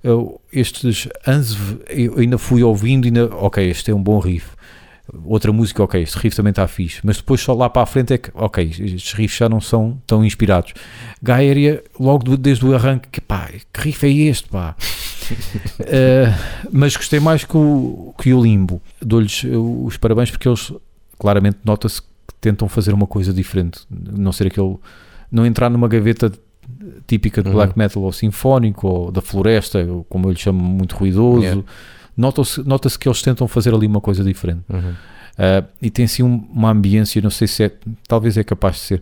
Eu, 0.04 0.42
estes 0.52 1.08
Anzv, 1.26 1.78
eu 1.90 2.18
ainda 2.20 2.38
fui 2.38 2.62
ouvindo, 2.64 3.06
ainda, 3.06 3.34
ok, 3.36 3.68
este 3.70 3.92
é 3.92 3.96
um 3.96 4.04
bom 4.04 4.20
riff. 4.20 4.48
Outra 5.26 5.52
música, 5.52 5.84
ok, 5.84 6.02
este 6.02 6.18
riff 6.18 6.36
também 6.36 6.50
está 6.52 6.68
fixe, 6.68 7.00
mas 7.04 7.18
depois 7.18 7.40
só 7.42 7.54
lá 7.54 7.70
para 7.70 7.82
a 7.84 7.86
frente 7.86 8.14
é 8.14 8.18
que, 8.18 8.30
ok, 8.34 8.64
estes 8.80 9.14
riffs 9.14 9.38
já 9.38 9.48
não 9.50 9.60
são 9.62 10.02
tão 10.08 10.24
inspirados. 10.24 10.74
Gaéria, 11.22 11.84
logo 12.00 12.24
do- 12.24 12.38
desde 12.38 12.66
o 12.66 12.74
arranque, 12.76 13.08
que 13.12 13.22
pá, 13.22 13.50
que 13.72 13.82
riff 13.82 14.06
é 14.06 14.10
este, 14.30 14.50
pá? 14.50 14.76
Eh, 15.80 16.34
mas 16.70 16.98
gostei 16.98 17.18
mais 17.20 17.46
que 17.46 17.56
o, 17.56 18.14
que 18.22 18.34
o 18.34 18.42
Limbo. 18.44 18.82
Dou-lhes 19.02 19.44
eh, 19.46 19.56
os 19.56 19.96
parabéns 19.96 20.30
porque 20.30 20.48
eles, 20.50 20.74
claramente, 21.18 21.60
nota-se 21.64 22.02
que 22.02 22.08
tentam 22.42 22.68
fazer 22.68 22.94
uma 22.94 23.08
coisa 23.08 23.32
diferente, 23.32 23.80
não 23.90 24.34
ser 24.34 24.48
aquele, 24.48 24.76
não 25.32 25.46
entrar 25.46 25.70
numa 25.70 25.88
gaveta 25.88 26.30
típica 27.08 27.42
de 27.42 27.50
Uhum. 27.50 27.56
black 27.56 27.78
metal 27.78 28.02
ou 28.04 28.12
sinfónico 28.12 28.88
ou 28.88 29.12
da 29.12 29.22
floresta, 29.22 29.86
como 30.10 30.28
eu 30.28 30.32
lhe 30.32 30.38
chamo, 30.40 30.60
muito 30.60 30.96
ruidoso. 30.96 31.42
Yeah. 31.44 31.64
Nota-se 32.16 32.62
nota 32.64 32.90
que 32.98 33.08
eles 33.08 33.22
tentam 33.22 33.48
fazer 33.48 33.74
ali 33.74 33.88
uma 33.88 34.02
coisa 34.02 34.24
diferente. 34.24 34.62
Uhum. 34.70 34.94
Ah, 35.38 35.64
e 35.82 35.90
tem 35.90 36.06
assim 36.06 36.22
um- 36.24 36.48
uma 36.54 36.70
ambiência, 36.72 37.22
não 37.22 37.30
sei 37.32 37.48
se 37.48 37.64
é, 37.64 37.72
talvez 38.08 38.38
é 38.38 38.44
capaz 38.44 38.76
de 38.76 38.82
ser, 38.82 39.02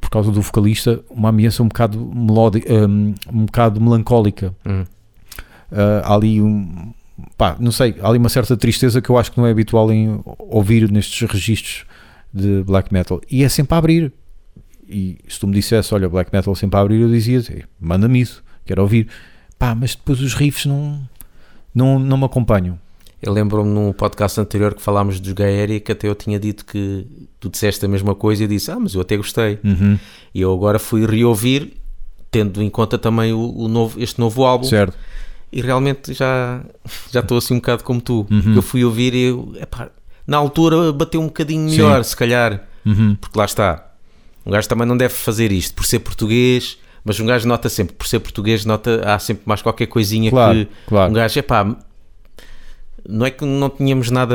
por 0.00 0.08
causa 0.10 0.30
do 0.30 0.40
vocalista, 0.40 1.00
uma 1.10 1.30
ambiência 1.30 1.64
um 1.64 1.68
bocado 1.68 1.98
melódica, 2.14 2.72
um, 2.72 3.14
um 3.32 3.44
bocado 3.46 3.80
melancólica. 3.80 4.54
Hum. 4.64 4.84
Ah, 5.70 6.02
há 6.04 6.14
ali 6.14 6.40
um, 6.40 6.92
pá, 7.36 7.56
não 7.58 7.72
sei, 7.72 7.96
há 8.00 8.08
ali 8.08 8.18
uma 8.18 8.28
certa 8.28 8.56
tristeza 8.56 9.00
que 9.02 9.10
eu 9.10 9.18
acho 9.18 9.32
que 9.32 9.38
não 9.38 9.46
é 9.46 9.50
habitual 9.50 9.90
em 9.92 10.20
ouvir 10.38 10.90
nestes 10.92 11.28
registros 11.28 11.86
de 12.32 12.62
black 12.62 12.92
metal. 12.92 13.20
E 13.30 13.42
é 13.42 13.48
sempre 13.48 13.74
a 13.74 13.78
abrir. 13.78 14.12
E 14.92 15.18
se 15.28 15.40
tu 15.40 15.46
me 15.46 15.54
dissesse, 15.54 15.94
olha, 15.94 16.08
black 16.08 16.30
metal 16.32 16.54
sempre 16.54 16.78
a 16.78 16.82
abrir, 16.82 17.00
eu 17.00 17.08
dizia, 17.08 17.42
"Ei, 17.50 17.64
manda-me 17.80 18.20
isso, 18.20 18.42
quero 18.64 18.82
ouvir. 18.82 19.08
Pá, 19.58 19.74
mas 19.74 19.94
depois 19.94 20.20
os 20.20 20.34
riffs 20.34 20.66
não, 20.66 21.00
não, 21.74 21.98
não 21.98 22.16
me 22.16 22.24
acompanham. 22.24 22.78
Eu 23.22 23.32
lembro-me 23.32 23.70
num 23.70 23.92
podcast 23.92 24.40
anterior 24.40 24.74
que 24.74 24.82
falámos 24.82 25.20
dos 25.20 25.32
Gaéria 25.32 25.78
que 25.78 25.92
até 25.92 26.08
eu 26.08 26.14
tinha 26.14 26.40
dito 26.40 26.66
que 26.66 27.06
tu 27.38 27.48
disseste 27.48 27.84
a 27.84 27.88
mesma 27.88 28.16
coisa 28.16 28.42
e 28.42 28.44
eu 28.44 28.48
disse, 28.48 28.70
ah, 28.72 28.78
mas 28.80 28.94
eu 28.94 29.00
até 29.00 29.16
gostei. 29.16 29.60
Uhum. 29.62 29.96
E 30.34 30.40
eu 30.40 30.52
agora 30.52 30.80
fui 30.80 31.06
reouvir, 31.06 31.74
tendo 32.32 32.60
em 32.60 32.68
conta 32.68 32.98
também 32.98 33.32
o, 33.32 33.56
o 33.56 33.68
novo, 33.68 34.02
este 34.02 34.18
novo 34.18 34.44
álbum. 34.44 34.64
Certo. 34.64 34.98
E 35.52 35.60
realmente 35.60 36.12
já 36.12 36.62
já 37.12 37.20
estou 37.20 37.38
assim 37.38 37.54
um 37.54 37.58
bocado 37.58 37.84
como 37.84 38.00
tu. 38.00 38.26
Uhum. 38.28 38.56
Eu 38.56 38.62
fui 38.62 38.84
ouvir 38.84 39.14
e 39.14 39.22
eu, 39.26 39.52
epá, 39.60 39.90
na 40.26 40.38
altura 40.38 40.92
bateu 40.92 41.20
um 41.20 41.26
bocadinho 41.26 41.70
melhor, 41.70 42.02
se 42.02 42.16
calhar. 42.16 42.64
Uhum. 42.84 43.14
Porque 43.14 43.38
lá 43.38 43.44
está. 43.44 43.91
Um 44.44 44.50
gajo 44.50 44.68
também 44.68 44.86
não 44.86 44.96
deve 44.96 45.14
fazer 45.14 45.52
isto 45.52 45.74
por 45.74 45.84
ser 45.84 45.98
português, 46.00 46.78
mas 47.04 47.18
um 47.20 47.26
gajo 47.26 47.46
nota 47.48 47.68
sempre, 47.68 47.94
por 47.94 48.06
ser 48.06 48.20
português, 48.20 48.64
nota, 48.64 49.02
há 49.04 49.18
sempre 49.18 49.42
mais 49.46 49.62
qualquer 49.62 49.86
coisinha 49.86 50.30
Claro, 50.30 50.54
que 50.66 50.68
claro. 50.86 51.10
um 51.10 51.14
gajo, 51.14 51.38
epá, 51.38 51.76
não 53.08 53.26
é 53.26 53.30
que 53.32 53.44
não 53.44 53.68
tínhamos 53.68 54.10
nada 54.12 54.34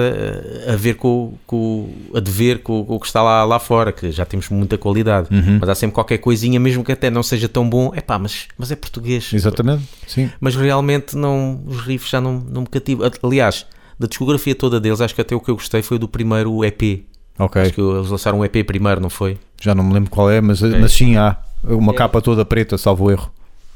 a 0.67 0.75
ver 0.75 0.95
com, 0.95 1.33
com 1.47 1.89
a 2.13 2.19
dever 2.19 2.59
com, 2.59 2.83
com 2.83 2.95
o 2.95 2.99
que 2.99 3.05
está 3.07 3.23
lá, 3.23 3.45
lá 3.45 3.59
fora, 3.59 3.93
que 3.93 4.11
já 4.11 4.25
temos 4.25 4.49
muita 4.49 4.77
qualidade, 4.77 5.29
Uhum. 5.33 5.57
mas 5.61 5.69
há 5.69 5.75
sempre 5.75 5.93
qualquer 5.93 6.17
coisinha, 6.17 6.59
mesmo 6.59 6.83
que 6.83 6.91
até 6.91 7.09
não 7.09 7.23
seja 7.23 7.47
tão 7.47 7.69
bom, 7.69 7.93
epá, 7.95 8.19
mas, 8.19 8.47
mas 8.57 8.69
é 8.71 8.75
português. 8.75 9.31
Exatamente, 9.33 9.83
sim. 10.05 10.29
Mas 10.41 10.55
realmente 10.55 11.15
não, 11.15 11.63
os 11.65 11.79
riffs 11.79 12.09
já 12.09 12.19
não, 12.19 12.39
não 12.39 12.61
me 12.61 12.67
cativam. 12.67 13.09
Aliás, 13.23 13.65
da 13.97 14.05
discografia 14.07 14.53
toda 14.53 14.79
deles, 14.81 14.99
acho 14.99 15.15
que 15.15 15.21
até 15.21 15.33
o 15.33 15.39
que 15.39 15.49
eu 15.49 15.55
gostei 15.55 15.81
foi 15.81 15.97
do 15.97 16.07
primeiro 16.07 16.63
EP. 16.65 17.05
Ok, 17.39 17.61
Acho 17.61 17.73
que 17.73 17.81
eles 17.81 18.09
lançaram 18.09 18.39
um 18.39 18.45
EP 18.45 18.65
primeiro, 18.65 18.99
não 18.99 19.09
foi? 19.09 19.37
já 19.61 19.73
não 19.73 19.83
me 19.83 19.93
lembro 19.93 20.09
qual 20.09 20.29
é, 20.29 20.39
mas, 20.39 20.61
mas 20.61 20.91
sim 20.91 21.17
há. 21.17 21.37
Uma 21.63 21.93
capa 21.93 22.21
toda 22.21 22.45
preta, 22.45 22.77
salvo 22.77 23.09
erro. 23.09 23.31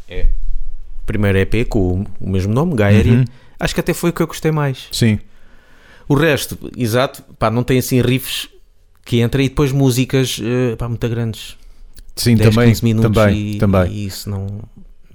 É. 0.08 0.28
Primeiro 1.06 1.38
EP 1.40 1.68
com 1.68 2.06
o, 2.20 2.30
mesmo 2.30 2.54
nome, 2.54 2.76
Gaéria. 2.76 3.14
Uhum. 3.14 3.26
Acho 3.60 3.74
que 3.74 3.80
até 3.80 3.94
foi 3.94 4.12
o 4.12 4.14
que 4.14 4.22
eu 4.22 4.28
gostei 4.28 4.52
mais. 4.52 4.88
Sim, 4.92 5.20
O 6.08 6.14
resto, 6.14 6.58
exato, 6.78 7.24
pá, 7.40 7.50
não 7.50 7.64
tem 7.64 7.80
assim 7.80 8.02
riffs 8.02 8.48
que 9.04 9.22
entrem 9.22 9.48
e 9.48 9.50
depois 9.50 9.72
músicas 9.72 10.40
eh, 10.44 10.76
pá, 10.76 10.88
muito 10.88 11.08
grandes. 11.10 11.58
sim 12.16 12.36
10, 12.36 12.54
também, 12.54 12.70
15 12.70 12.84
minutos 12.84 13.12
também, 13.12 13.38
e, 13.38 13.58
também. 13.58 13.92
e 13.92 14.06
isso 14.06 14.30
não, 14.30 14.46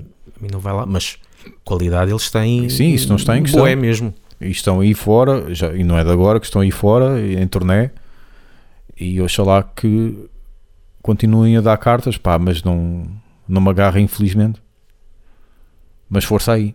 a 0.01 0.43
mim 0.43 0.49
não 0.53 0.59
vai 0.59 0.73
lá. 0.73 0.85
Mas 0.85 1.17
qualidade 1.65 2.11
eles 2.11 2.31
têm. 2.31 2.69
Sim, 2.69 2.93
isso 2.93 3.09
não 3.09 3.17
está 3.17 3.39
em 3.39 3.43
questão. 3.43 3.61
Boa 3.61 3.71
é 3.71 3.77
mesmo. 3.77 4.13
E 4.41 4.51
estão 4.51 4.81
aí 4.81 4.93
fora, 4.93 5.55
já, 5.55 5.73
e 5.73 5.83
não 5.83 5.97
é 5.97 6.05
de 6.05 6.11
agora, 6.11 6.39
que 6.41 6.47
estão 6.47 6.61
aí 6.61 6.71
fora, 6.71 7.21
em 7.21 7.47
turnê, 7.47 7.91
e 8.99 9.21
oxalá 9.21 9.63
que 9.63 10.29
continuem 11.03 11.57
a 11.57 11.61
dar 11.61 11.77
cartas, 11.77 12.17
pá, 12.17 12.39
mas 12.39 12.63
não, 12.63 13.07
não 13.47 13.61
me 13.61 13.71
agarrem, 13.71 14.05
infelizmente. 14.05 14.63
Mas 16.09 16.25
força 16.25 16.53
aí. 16.53 16.75